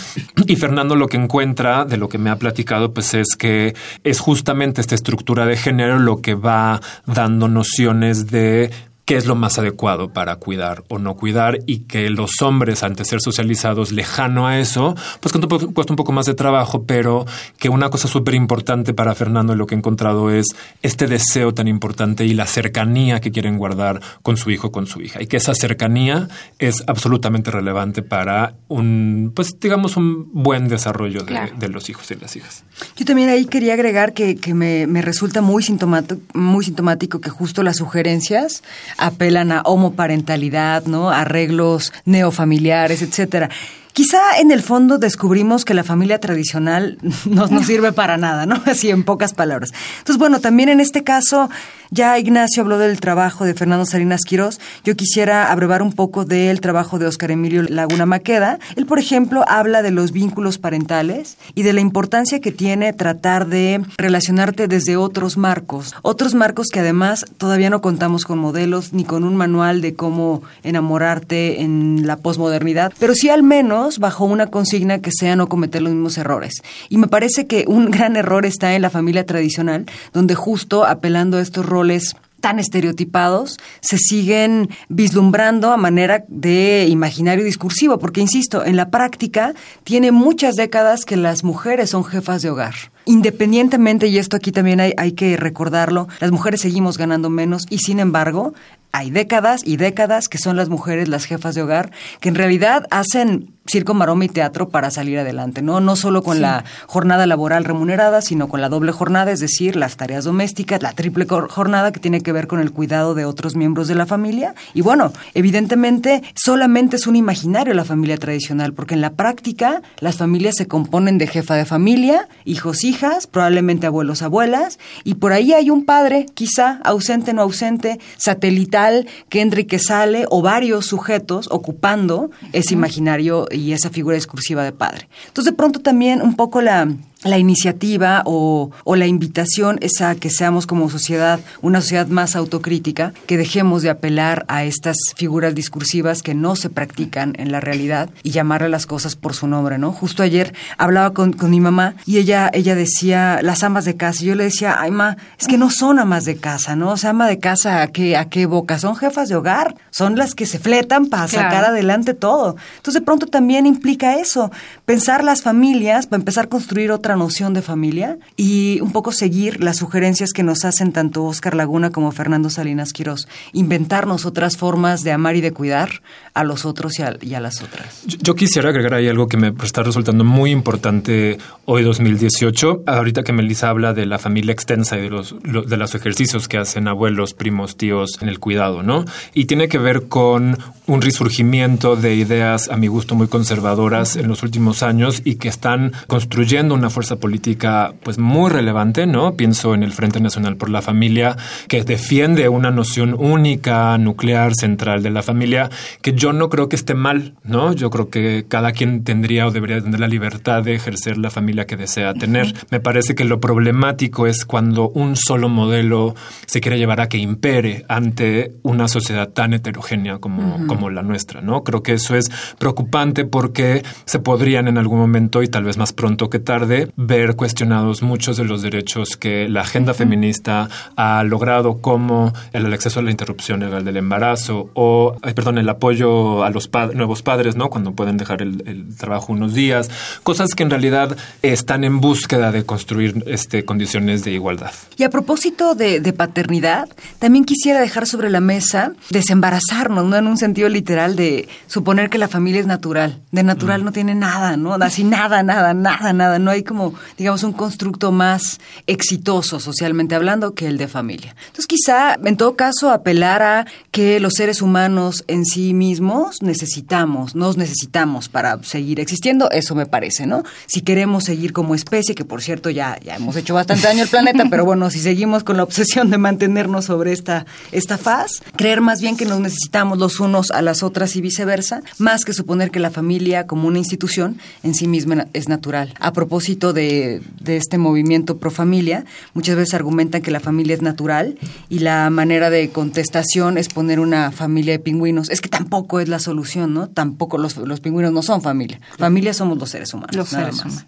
Y 0.47 0.55
Fernando 0.55 0.95
lo 0.95 1.07
que 1.07 1.17
encuentra 1.17 1.85
de 1.85 1.97
lo 1.97 2.09
que 2.09 2.17
me 2.17 2.29
ha 2.29 2.35
platicado, 2.37 2.93
pues 2.93 3.13
es 3.13 3.35
que 3.37 3.75
es 4.03 4.19
justamente 4.19 4.81
esta 4.81 4.95
estructura 4.95 5.45
de 5.45 5.57
género 5.57 5.99
lo 5.99 6.21
que 6.21 6.35
va 6.35 6.81
dando 7.05 7.47
nociones 7.47 8.27
de 8.27 8.71
qué 9.05 9.17
es 9.17 9.25
lo 9.25 9.35
más 9.35 9.57
adecuado 9.57 10.13
para 10.13 10.35
cuidar 10.37 10.83
o 10.89 10.99
no 10.99 11.15
cuidar 11.15 11.59
y 11.65 11.79
que 11.79 12.09
los 12.09 12.41
hombres, 12.41 12.83
ante 12.83 13.05
ser 13.05 13.21
socializados 13.21 13.91
lejano 13.91 14.47
a 14.47 14.59
eso, 14.59 14.95
pues 15.19 15.33
cuesta 15.73 15.93
un 15.93 15.97
poco 15.97 16.11
más 16.11 16.25
de 16.25 16.33
trabajo, 16.33 16.83
pero 16.83 17.25
que 17.57 17.69
una 17.69 17.89
cosa 17.89 18.07
súper 18.07 18.35
importante 18.35 18.93
para 18.93 19.15
Fernando 19.15 19.53
y 19.53 19.57
lo 19.57 19.67
que 19.67 19.75
he 19.75 19.77
encontrado 19.77 20.29
es 20.29 20.47
este 20.81 21.07
deseo 21.07 21.53
tan 21.53 21.67
importante 21.67 22.25
y 22.25 22.33
la 22.33 22.45
cercanía 22.45 23.19
que 23.19 23.31
quieren 23.31 23.57
guardar 23.57 24.01
con 24.21 24.37
su 24.37 24.51
hijo, 24.51 24.71
con 24.71 24.87
su 24.87 25.01
hija. 25.01 25.21
Y 25.21 25.27
que 25.27 25.37
esa 25.37 25.53
cercanía 25.55 26.27
es 26.59 26.83
absolutamente 26.87 27.51
relevante 27.51 28.01
para 28.03 28.55
un, 28.67 29.31
pues 29.35 29.59
digamos, 29.59 29.97
un 29.97 30.29
buen 30.33 30.67
desarrollo 30.67 31.23
de, 31.23 31.69
los 31.69 31.89
hijos 31.89 32.09
y 32.11 32.15
las 32.15 32.35
hijas. 32.35 32.63
Yo 32.95 33.05
también 33.05 33.29
ahí 33.29 33.45
quería 33.45 33.73
agregar 33.73 34.13
que, 34.13 34.37
me, 34.53 34.87
me, 34.87 35.01
resulta 35.01 35.41
muy 35.41 35.63
sintomático, 35.63 36.21
muy 36.33 36.65
sintomático 36.65 37.21
que 37.21 37.29
justo 37.29 37.63
las 37.63 37.77
sugerencias 37.77 38.63
apelan 39.01 39.51
a 39.51 39.61
homoparentalidad, 39.61 40.85
¿no? 40.85 41.09
Arreglos 41.09 41.91
neofamiliares, 42.05 43.01
etcétera. 43.01 43.49
Quizá 43.93 44.39
en 44.39 44.51
el 44.51 44.61
fondo 44.61 44.97
descubrimos 44.97 45.65
que 45.65 45.73
la 45.73 45.83
familia 45.83 46.19
tradicional 46.19 46.97
no 47.25 47.47
nos 47.47 47.65
sirve 47.65 47.91
para 47.91 48.17
nada, 48.17 48.45
¿no? 48.45 48.61
Así 48.65 48.89
en 48.89 49.03
pocas 49.03 49.33
palabras. 49.33 49.71
Entonces, 49.99 50.17
bueno, 50.17 50.39
también 50.39 50.69
en 50.69 50.79
este 50.79 51.03
caso 51.03 51.49
ya 51.93 52.17
Ignacio 52.17 52.63
habló 52.63 52.77
del 52.77 53.01
trabajo 53.01 53.43
de 53.43 53.53
Fernando 53.53 53.85
Salinas 53.85 54.21
Quirós. 54.25 54.61
Yo 54.85 54.95
quisiera 54.95 55.51
abrevar 55.51 55.81
un 55.81 55.91
poco 55.91 56.23
del 56.23 56.61
trabajo 56.61 56.99
de 56.99 57.05
Óscar 57.05 57.31
Emilio 57.31 57.63
Laguna 57.63 58.05
Maqueda. 58.05 58.59
Él, 58.77 58.85
por 58.85 58.97
ejemplo, 58.97 59.43
habla 59.45 59.81
de 59.81 59.91
los 59.91 60.13
vínculos 60.13 60.57
parentales 60.57 61.37
y 61.53 61.63
de 61.63 61.73
la 61.73 61.81
importancia 61.81 62.39
que 62.39 62.53
tiene 62.53 62.93
tratar 62.93 63.47
de 63.47 63.81
relacionarte 63.97 64.69
desde 64.69 64.95
otros 64.95 65.35
marcos. 65.35 65.93
Otros 66.01 66.33
marcos 66.33 66.67
que 66.69 66.79
además 66.79 67.25
todavía 67.37 67.69
no 67.69 67.81
contamos 67.81 68.23
con 68.23 68.39
modelos 68.39 68.93
ni 68.93 69.03
con 69.03 69.25
un 69.25 69.35
manual 69.35 69.81
de 69.81 69.93
cómo 69.93 70.43
enamorarte 70.63 71.61
en 71.61 72.07
la 72.07 72.15
posmodernidad, 72.15 72.93
pero 72.99 73.15
sí 73.15 73.27
al 73.27 73.43
menos 73.43 73.80
bajo 73.99 74.25
una 74.25 74.47
consigna 74.47 74.99
que 74.99 75.11
sea 75.11 75.35
no 75.35 75.49
cometer 75.49 75.81
los 75.81 75.93
mismos 75.93 76.17
errores. 76.17 76.61
Y 76.89 76.97
me 76.97 77.07
parece 77.07 77.47
que 77.47 77.65
un 77.67 77.91
gran 77.91 78.15
error 78.15 78.45
está 78.45 78.75
en 78.75 78.81
la 78.81 78.89
familia 78.89 79.25
tradicional, 79.25 79.85
donde 80.13 80.35
justo 80.35 80.85
apelando 80.85 81.37
a 81.37 81.41
estos 81.41 81.65
roles 81.65 82.15
tan 82.41 82.59
estereotipados 82.59 83.59
se 83.81 83.97
siguen 83.97 84.69
vislumbrando 84.89 85.71
a 85.71 85.77
manera 85.77 86.25
de 86.27 86.87
imaginario 86.89 87.45
discursivo, 87.45 87.99
porque, 87.99 88.19
insisto, 88.19 88.65
en 88.65 88.75
la 88.75 88.89
práctica 88.89 89.53
tiene 89.83 90.11
muchas 90.11 90.55
décadas 90.55 91.05
que 91.05 91.15
las 91.15 91.43
mujeres 91.43 91.91
son 91.91 92.03
jefas 92.03 92.41
de 92.41 92.49
hogar. 92.49 92.73
Independientemente, 93.05 94.07
y 94.07 94.17
esto 94.17 94.37
aquí 94.37 94.51
también 94.51 94.79
hay, 94.79 94.93
hay 94.97 95.13
que 95.13 95.37
recordarlo, 95.37 96.07
las 96.19 96.31
mujeres 96.31 96.61
seguimos 96.61 96.97
ganando 96.97 97.29
menos 97.29 97.63
y 97.69 97.79
sin 97.79 97.99
embargo 97.99 98.53
hay 98.91 99.09
décadas 99.09 99.61
y 99.65 99.77
décadas 99.77 100.27
que 100.27 100.37
son 100.37 100.57
las 100.57 100.69
mujeres 100.69 101.07
las 101.07 101.25
jefas 101.25 101.55
de 101.55 101.61
hogar 101.61 101.91
que 102.19 102.29
en 102.29 102.35
realidad 102.35 102.85
hacen 102.91 103.53
circo, 103.67 103.93
maroma 103.93 104.25
y 104.25 104.29
teatro 104.29 104.69
para 104.69 104.91
salir 104.91 105.19
adelante, 105.19 105.61
¿no? 105.61 105.79
No 105.79 105.95
solo 105.95 106.23
con 106.23 106.41
la 106.41 106.65
jornada 106.87 107.25
laboral 107.25 107.63
remunerada, 107.63 108.21
sino 108.21 108.49
con 108.49 108.59
la 108.59 108.69
doble 108.69 108.91
jornada, 108.91 109.31
es 109.31 109.39
decir, 109.39 109.75
las 109.75 109.97
tareas 109.97 110.25
domésticas, 110.25 110.81
la 110.81 110.93
triple 110.93 111.25
jornada 111.27 111.91
que 111.91 111.99
tiene 111.99 112.21
que 112.21 112.31
ver 112.31 112.47
con 112.47 112.59
el 112.59 112.71
cuidado 112.71 113.13
de 113.13 113.25
otros 113.25 113.55
miembros 113.55 113.87
de 113.87 113.95
la 113.95 114.05
familia. 114.05 114.55
Y 114.73 114.81
bueno, 114.81 115.13
evidentemente 115.35 116.23
solamente 116.35 116.95
es 116.95 117.07
un 117.07 117.15
imaginario 117.15 117.73
la 117.73 117.85
familia 117.85 118.17
tradicional, 118.17 118.73
porque 118.73 118.95
en 118.95 119.01
la 119.01 119.11
práctica 119.11 119.81
las 119.99 120.17
familias 120.17 120.55
se 120.57 120.67
componen 120.67 121.17
de 121.17 121.27
jefa 121.27 121.55
de 121.55 121.65
familia, 121.65 122.27
hijos, 122.45 122.83
hijas, 122.83 123.00
hijas, 123.01 123.25
probablemente 123.27 123.87
abuelos, 123.87 124.21
abuelas, 124.21 124.77
y 125.03 125.15
por 125.15 125.33
ahí 125.33 125.53
hay 125.53 125.69
un 125.69 125.85
padre, 125.85 126.27
quizá 126.33 126.79
ausente, 126.83 127.33
no 127.33 127.41
ausente, 127.41 127.99
satelital, 128.17 129.07
que 129.29 129.41
y 129.41 129.65
que 129.65 129.79
sale, 129.79 130.25
o 130.29 130.41
varios 130.41 130.85
sujetos 130.85 131.47
ocupando 131.51 132.29
ese 132.53 132.75
imaginario 132.75 133.47
y 133.49 133.71
esa 133.71 133.89
figura 133.89 134.15
discursiva 134.15 134.63
de 134.63 134.71
padre. 134.71 135.09
Entonces, 135.27 135.51
de 135.51 135.57
pronto 135.57 135.79
también 135.79 136.21
un 136.21 136.35
poco 136.35 136.61
la 136.61 136.87
la 137.23 137.37
iniciativa 137.37 138.23
o, 138.25 138.71
o, 138.83 138.95
la 138.95 139.05
invitación 139.05 139.77
es 139.81 140.01
a 140.01 140.15
que 140.15 140.29
seamos 140.29 140.65
como 140.65 140.89
sociedad 140.89 141.39
una 141.61 141.81
sociedad 141.81 142.07
más 142.07 142.35
autocrítica, 142.35 143.13
que 143.27 143.37
dejemos 143.37 143.83
de 143.83 143.89
apelar 143.89 144.45
a 144.47 144.63
estas 144.63 144.97
figuras 145.15 145.53
discursivas 145.53 146.23
que 146.23 146.33
no 146.33 146.55
se 146.55 146.69
practican 146.69 147.33
en 147.37 147.51
la 147.51 147.59
realidad 147.59 148.09
y 148.23 148.31
llamarle 148.31 148.69
las 148.69 148.85
cosas 148.85 149.15
por 149.15 149.35
su 149.35 149.47
nombre, 149.47 149.77
¿no? 149.77 149.91
Justo 149.91 150.23
ayer 150.23 150.53
hablaba 150.77 151.13
con, 151.13 151.33
con 151.33 151.51
mi 151.51 151.59
mamá 151.59 151.95
y 152.05 152.17
ella, 152.17 152.49
ella 152.53 152.75
decía 152.75 153.39
las 153.43 153.63
amas 153.63 153.85
de 153.85 153.95
casa 153.95 154.23
y 154.23 154.27
yo 154.27 154.35
le 154.35 154.45
decía, 154.45 154.77
ay 154.79 154.91
ma, 154.91 155.17
es 155.39 155.47
que 155.47 155.57
no 155.57 155.69
son 155.69 155.99
amas 155.99 156.25
de 156.25 156.37
casa, 156.37 156.75
¿no? 156.75 156.91
O 156.91 156.97
sea, 156.97 157.11
ama 157.11 157.27
de 157.27 157.39
casa 157.39 157.81
a 157.83 157.87
qué, 157.87 158.17
a 158.17 158.29
qué 158.29 158.45
boca, 158.47 158.79
son 158.79 158.95
jefas 158.95 159.29
de 159.29 159.35
hogar, 159.35 159.75
son 159.91 160.15
las 160.15 160.33
que 160.33 160.45
se 160.45 160.59
fletan 160.59 161.07
para 161.07 161.27
sacar 161.27 161.65
adelante 161.65 162.13
todo. 162.13 162.55
Entonces 162.77 163.01
de 163.01 163.05
pronto 163.05 163.27
también 163.27 163.65
implica 163.67 164.17
eso, 164.17 164.51
pensar 164.85 165.23
las 165.23 165.43
familias 165.43 166.07
para 166.07 166.19
empezar 166.19 166.45
a 166.45 166.49
construir 166.49 166.91
otra 166.91 167.10
noción 167.15 167.53
de 167.53 167.61
familia 167.61 168.17
y 168.37 168.79
un 168.81 168.91
poco 168.91 169.11
seguir 169.11 169.63
las 169.63 169.77
sugerencias 169.77 170.33
que 170.33 170.43
nos 170.43 170.65
hacen 170.65 170.91
tanto 170.91 171.23
Oscar 171.23 171.55
Laguna 171.55 171.91
como 171.91 172.11
Fernando 172.11 172.49
Salinas 172.49 172.93
Quirós. 172.93 173.27
Inventarnos 173.53 174.25
otras 174.25 174.57
formas 174.57 175.03
de 175.03 175.11
amar 175.11 175.35
y 175.35 175.41
de 175.41 175.51
cuidar 175.51 176.01
a 176.33 176.43
los 176.43 176.65
otros 176.65 176.99
y 176.99 177.33
a, 177.35 177.39
las 177.39 177.61
otras. 177.61 178.03
Yo, 178.05 178.35
quisiera 178.35 178.69
agregar 178.69 178.93
ahí 178.93 179.07
algo 179.07 179.27
que 179.27 179.37
me 179.37 179.53
está 179.63 179.83
resultando 179.83 180.23
muy 180.23 180.51
importante 180.51 181.37
hoy 181.65 181.83
2018. 181.83 182.83
Ahorita 182.87 183.23
que 183.23 183.33
Melissa 183.33 183.69
habla 183.69 183.93
de 183.93 184.05
la 184.05 184.17
familia 184.17 184.53
extensa 184.53 184.97
y 184.97 185.01
de 185.01 185.09
los, 185.09 185.35
de 185.43 185.77
los 185.77 185.95
ejercicios 185.95 186.47
que 186.47 186.57
hacen 186.57 186.87
abuelos, 186.87 187.33
primos, 187.33 187.75
tíos 187.75 188.17
en 188.21 188.29
el 188.29 188.39
cuidado, 188.39 188.83
¿no? 188.83 189.05
Y 189.33 189.45
tiene 189.45 189.67
que 189.67 189.77
ver 189.77 190.07
con 190.07 190.57
un 190.87 191.01
resurgimiento 191.01 191.95
de 191.95 192.15
ideas 192.15 192.69
a 192.69 192.77
mi 192.77 192.87
gusto 192.87 193.15
muy 193.15 193.27
conservadoras 193.27 194.15
en 194.15 194.27
los 194.27 194.43
últimos 194.43 194.83
años 194.83 195.21
y 195.23 195.35
que 195.35 195.47
están 195.47 195.91
construyendo 196.07 196.75
una 196.75 196.89
fuerza 197.01 197.15
política 197.15 197.95
pues 198.03 198.19
muy 198.19 198.51
relevante, 198.51 199.07
¿no? 199.07 199.33
Pienso 199.33 199.73
en 199.73 199.81
el 199.81 199.91
Frente 199.91 200.19
Nacional 200.19 200.55
por 200.55 200.69
la 200.69 200.83
Familia 200.83 201.35
que 201.67 201.83
defiende 201.83 202.47
una 202.47 202.69
noción 202.69 203.15
única, 203.17 203.97
nuclear, 203.97 204.53
central 204.53 205.01
de 205.01 205.09
la 205.09 205.23
familia 205.23 205.71
que 206.03 206.13
yo 206.13 206.31
no 206.31 206.49
creo 206.49 206.69
que 206.69 206.75
esté 206.75 206.93
mal, 206.93 207.33
¿no? 207.43 207.73
Yo 207.73 207.89
creo 207.89 208.11
que 208.11 208.45
cada 208.47 208.71
quien 208.71 209.03
tendría 209.03 209.47
o 209.47 209.51
debería 209.51 209.81
tener 209.81 209.99
la 209.99 210.07
libertad 210.07 210.61
de 210.61 210.75
ejercer 210.75 211.17
la 211.17 211.31
familia 211.31 211.65
que 211.65 211.75
desea 211.75 212.13
tener. 212.13 212.53
Me 212.69 212.79
parece 212.79 213.15
que 213.15 213.25
lo 213.25 213.39
problemático 213.39 214.27
es 214.27 214.45
cuando 214.45 214.89
un 214.89 215.15
solo 215.15 215.49
modelo 215.49 216.13
se 216.45 216.61
quiere 216.61 216.77
llevar 216.77 217.01
a 217.01 217.09
que 217.09 217.17
impere 217.17 217.83
ante 217.87 218.53
una 218.61 218.87
sociedad 218.87 219.29
tan 219.29 219.53
heterogénea 219.53 220.19
como, 220.19 220.67
como 220.67 220.91
la 220.91 221.01
nuestra, 221.01 221.41
¿no? 221.41 221.63
Creo 221.63 221.81
que 221.81 221.93
eso 221.93 222.15
es 222.15 222.29
preocupante 222.59 223.25
porque 223.25 223.81
se 224.05 224.19
podrían 224.19 224.67
en 224.67 224.77
algún 224.77 224.99
momento 224.99 225.41
y 225.41 225.47
tal 225.47 225.63
vez 225.63 225.79
más 225.79 225.93
pronto 225.93 226.29
que 226.29 226.37
tarde 226.37 226.90
ver 226.95 227.35
cuestionados 227.35 228.01
muchos 228.01 228.37
de 228.37 228.45
los 228.45 228.61
derechos 228.61 229.17
que 229.17 229.47
la 229.49 229.61
agenda 229.61 229.93
feminista 229.93 230.69
ha 230.95 231.23
logrado 231.23 231.81
como 231.81 232.33
el 232.53 232.71
acceso 232.73 232.99
a 232.99 233.03
la 233.03 233.11
interrupción 233.11 233.59
legal 233.59 233.85
del 233.85 233.97
embarazo 233.97 234.69
o, 234.73 235.15
perdón, 235.35 235.57
el 235.57 235.69
apoyo 235.69 236.43
a 236.43 236.49
los 236.49 236.69
nuevos 236.93 237.21
padres, 237.21 237.55
¿no? 237.55 237.69
Cuando 237.69 237.93
pueden 237.93 238.17
dejar 238.17 238.41
el, 238.41 238.95
trabajo 238.97 239.33
unos 239.33 239.53
días, 239.53 239.89
cosas 240.23 240.55
que 240.55 240.63
en 240.63 240.69
realidad 240.69 241.15
están 241.41 241.83
en 241.83 242.01
búsqueda 242.01 242.51
de 242.51 242.65
construir 242.65 243.23
este, 243.27 243.65
condiciones 243.65 244.23
de 244.23 244.31
igualdad. 244.31 244.71
Y 244.97 245.03
a 245.03 245.09
propósito 245.09 245.75
de, 245.75 246.11
paternidad, 246.11 246.89
también 247.19 247.45
quisiera 247.45 247.79
dejar 247.79 248.05
sobre 248.05 248.29
la 248.29 248.41
mesa 248.41 248.93
desembarazarnos, 249.09 250.05
¿no? 250.05 250.17
En 250.17 250.27
un 250.27 250.37
sentido 250.37 250.67
literal 250.69 251.15
de 251.15 251.47
suponer 251.67 252.09
que 252.09 252.17
la 252.17 252.27
familia 252.27 252.59
es 252.59 252.67
natural. 252.67 253.19
De 253.31 253.43
natural 253.43 253.81
mm. 253.81 253.85
no 253.85 253.91
tiene 253.91 254.15
nada, 254.15 254.57
¿no? 254.57 254.73
Así 254.73 255.03
nada, 255.03 255.41
nada, 255.43 255.73
nada, 255.73 256.13
nada. 256.13 256.39
No 256.39 256.51
hay 256.51 256.63
como, 256.63 256.80
digamos, 257.17 257.43
un 257.43 257.53
constructo 257.53 258.11
más 258.11 258.59
exitoso 258.87 259.59
socialmente 259.59 260.15
hablando 260.15 260.53
que 260.53 260.67
el 260.67 260.77
de 260.77 260.87
familia. 260.87 261.35
Entonces, 261.47 261.67
quizá, 261.67 262.15
en 262.23 262.37
todo 262.37 262.55
caso, 262.55 262.89
apelar 262.89 263.41
a 263.41 263.67
que 263.91 264.19
los 264.19 264.33
seres 264.33 264.61
humanos 264.61 265.23
en 265.27 265.45
sí 265.45 265.73
mismos 265.73 266.41
necesitamos, 266.41 267.35
nos 267.35 267.57
necesitamos 267.57 268.29
para 268.29 268.61
seguir 268.63 268.99
existiendo, 268.99 269.49
eso 269.51 269.75
me 269.75 269.85
parece, 269.85 270.25
¿no? 270.25 270.43
Si 270.67 270.81
queremos 270.81 271.25
seguir 271.25 271.53
como 271.53 271.75
especie, 271.75 272.15
que 272.15 272.25
por 272.25 272.41
cierto 272.41 272.69
ya, 272.69 272.97
ya 273.03 273.15
hemos 273.15 273.35
hecho 273.35 273.53
bastante 273.53 273.87
daño 273.87 274.03
al 274.03 274.09
planeta, 274.09 274.45
pero 274.49 274.65
bueno, 274.65 274.89
si 274.89 274.99
seguimos 274.99 275.43
con 275.43 275.57
la 275.57 275.63
obsesión 275.63 276.09
de 276.09 276.17
mantenernos 276.17 276.85
sobre 276.85 277.11
esta, 277.11 277.45
esta 277.71 277.97
faz, 277.97 278.41
creer 278.55 278.81
más 278.81 279.01
bien 279.01 279.17
que 279.17 279.25
nos 279.25 279.39
necesitamos 279.39 279.97
los 279.97 280.19
unos 280.19 280.51
a 280.51 280.61
las 280.61 280.83
otras 280.83 281.15
y 281.15 281.21
viceversa, 281.21 281.81
más 281.97 282.25
que 282.25 282.33
suponer 282.33 282.71
que 282.71 282.79
la 282.79 282.91
familia 282.91 283.47
como 283.47 283.67
una 283.67 283.77
institución 283.77 284.39
en 284.63 284.73
sí 284.73 284.87
misma 284.87 285.27
es 285.33 285.49
natural. 285.49 285.93
A 285.99 286.13
propósito 286.13 286.70
de, 286.73 287.21
de 287.39 287.57
este 287.57 287.77
movimiento 287.77 288.37
pro 288.37 288.51
familia, 288.51 289.05
muchas 289.33 289.55
veces 289.55 289.73
argumentan 289.73 290.21
que 290.21 290.31
la 290.31 290.39
familia 290.39 290.75
es 290.75 290.81
natural 290.81 291.37
y 291.69 291.79
la 291.79 292.09
manera 292.09 292.49
de 292.49 292.69
contestación 292.69 293.57
es 293.57 293.69
poner 293.69 293.99
una 293.99 294.31
familia 294.31 294.73
de 294.73 294.79
pingüinos. 294.79 295.29
Es 295.29 295.41
que 295.41 295.49
tampoco 295.49 295.99
es 295.99 296.09
la 296.09 296.19
solución, 296.19 296.73
¿no? 296.73 296.87
Tampoco 296.87 297.37
los, 297.37 297.57
los 297.57 297.79
pingüinos 297.79 298.11
no 298.11 298.21
son 298.21 298.41
familia. 298.41 298.79
Familia 298.97 299.33
somos 299.33 299.57
los 299.57 299.69
seres 299.69 299.93
humanos. 299.93 300.15
Los 300.15 300.29
seres 300.29 300.63
humanos. 300.63 300.85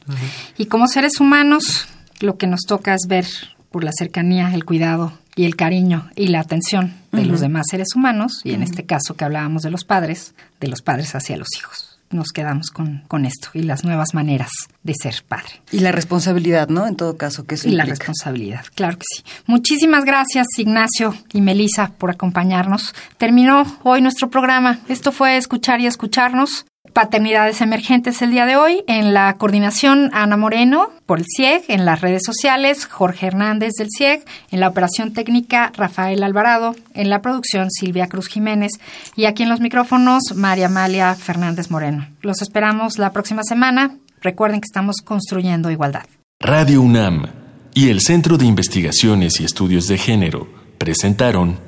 Y 0.58 0.65
como 0.65 0.88
seres 0.88 1.19
humanos, 1.19 1.88
lo 2.19 2.38
que 2.38 2.48
nos 2.48 2.62
toca 2.62 2.93
es 2.93 3.08
ver 3.08 3.26
por 3.72 3.84
la 3.84 3.91
cercanía, 3.98 4.54
el 4.54 4.65
cuidado 4.65 5.13
y 5.36 5.46
el 5.46 5.56
cariño 5.56 6.10
y 6.15 6.28
la 6.28 6.39
atención 6.41 6.93
de 7.12 7.26
los 7.26 7.41
demás 7.41 7.65
seres 7.69 7.89
humanos, 7.96 8.41
y 8.43 8.54
en 8.54 8.63
este 8.63 8.86
caso 8.86 9.15
que 9.15 9.24
hablábamos 9.24 9.63
de 9.63 9.69
los 9.69 9.84
padres, 9.84 10.34
de 10.60 10.67
los 10.67 10.82
padres 10.82 11.13
hacia 11.15 11.38
los 11.38 11.48
hijos 11.58 11.92
nos 12.13 12.32
quedamos 12.32 12.69
con, 12.71 13.04
con, 13.08 13.26
esto 13.26 13.49
y 13.54 13.63
las 13.63 13.84
nuevas 13.84 14.13
maneras 14.13 14.52
de 14.84 14.93
ser 14.93 15.23
padre. 15.28 15.62
Y 15.71 15.80
la 15.80 15.91
responsabilidad, 15.91 16.69
¿no? 16.69 16.88
En 16.88 16.95
todo 16.95 17.17
caso, 17.17 17.45
que 17.45 17.56
eso 17.56 17.67
Y 17.67 17.71
la 17.71 17.86
responsabilidad, 17.86 18.65
claro 18.76 18.97
que 18.97 19.06
sí. 19.08 19.23
Muchísimas 19.45 20.06
gracias, 20.06 20.47
Ignacio 20.58 21.15
y 21.34 21.41
Melisa, 21.41 21.91
por 21.97 22.12
acompañarnos. 22.12 22.93
Terminó 23.17 23.65
hoy 23.84 24.02
nuestro 24.02 24.30
programa. 24.30 24.80
Esto 24.88 25.12
fue 25.12 25.38
Escuchar 25.38 25.80
y 25.82 25.88
Escucharnos. 25.88 26.65
Paternidades 26.93 27.62
Emergentes 27.62 28.21
el 28.21 28.29
día 28.29 28.45
de 28.45 28.56
hoy. 28.56 28.84
En 28.88 29.15
la 29.15 29.34
coordinación, 29.38 30.12
Ana 30.13 30.38
Moreno 30.38 30.91
por 31.08 31.19
el 31.19 31.25
CIEG. 31.25 31.63
En 31.67 31.86
las 31.86 32.01
redes 32.01 32.21
sociales, 32.23 32.86
Jorge 32.86 33.25
Hernández 33.25 33.73
del 33.73 33.88
CIEG. 33.95 34.23
En 34.51 34.60
la 34.60 34.67
operación 34.67 35.12
técnica, 35.12 35.71
Rafael 35.75 36.21
Alvarado. 36.21 36.75
En 36.93 37.10
la 37.10 37.21
producción, 37.21 37.71
Silvia 37.71 38.08
Cruz 38.08 38.27
Jiménez. 38.27 38.73
Y 39.15 39.25
aquí 39.25 39.41
en 39.41 39.49
los 39.49 39.60
micrófonos, 39.60 40.36
María 40.36 40.67
Amalia 40.67 41.15
Fernández 41.15 41.71
Moreno. 41.71 42.08
Los 42.21 42.43
esperamos 42.43 42.99
la 42.99 43.12
próxima 43.12 43.41
semana. 43.43 43.97
Recuerden 44.21 44.62
que 44.62 44.67
estamos 44.67 44.97
construyendo 45.03 45.71
igualdad. 45.71 46.06
Radio 46.39 46.82
UNAM 46.82 47.25
y 47.73 47.89
el 47.89 48.01
Centro 48.01 48.38
de 48.38 48.45
Investigaciones 48.45 49.39
y 49.39 49.45
Estudios 49.45 49.88
de 49.88 49.97
Género 49.97 50.47
presentaron 50.77 51.60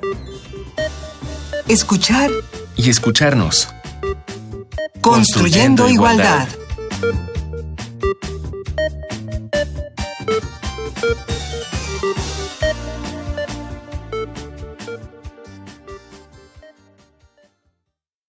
Escuchar 1.68 2.30
y 2.76 2.90
escucharnos 2.90 3.68
Construyendo 5.06 5.88
Igualdad. 5.88 6.48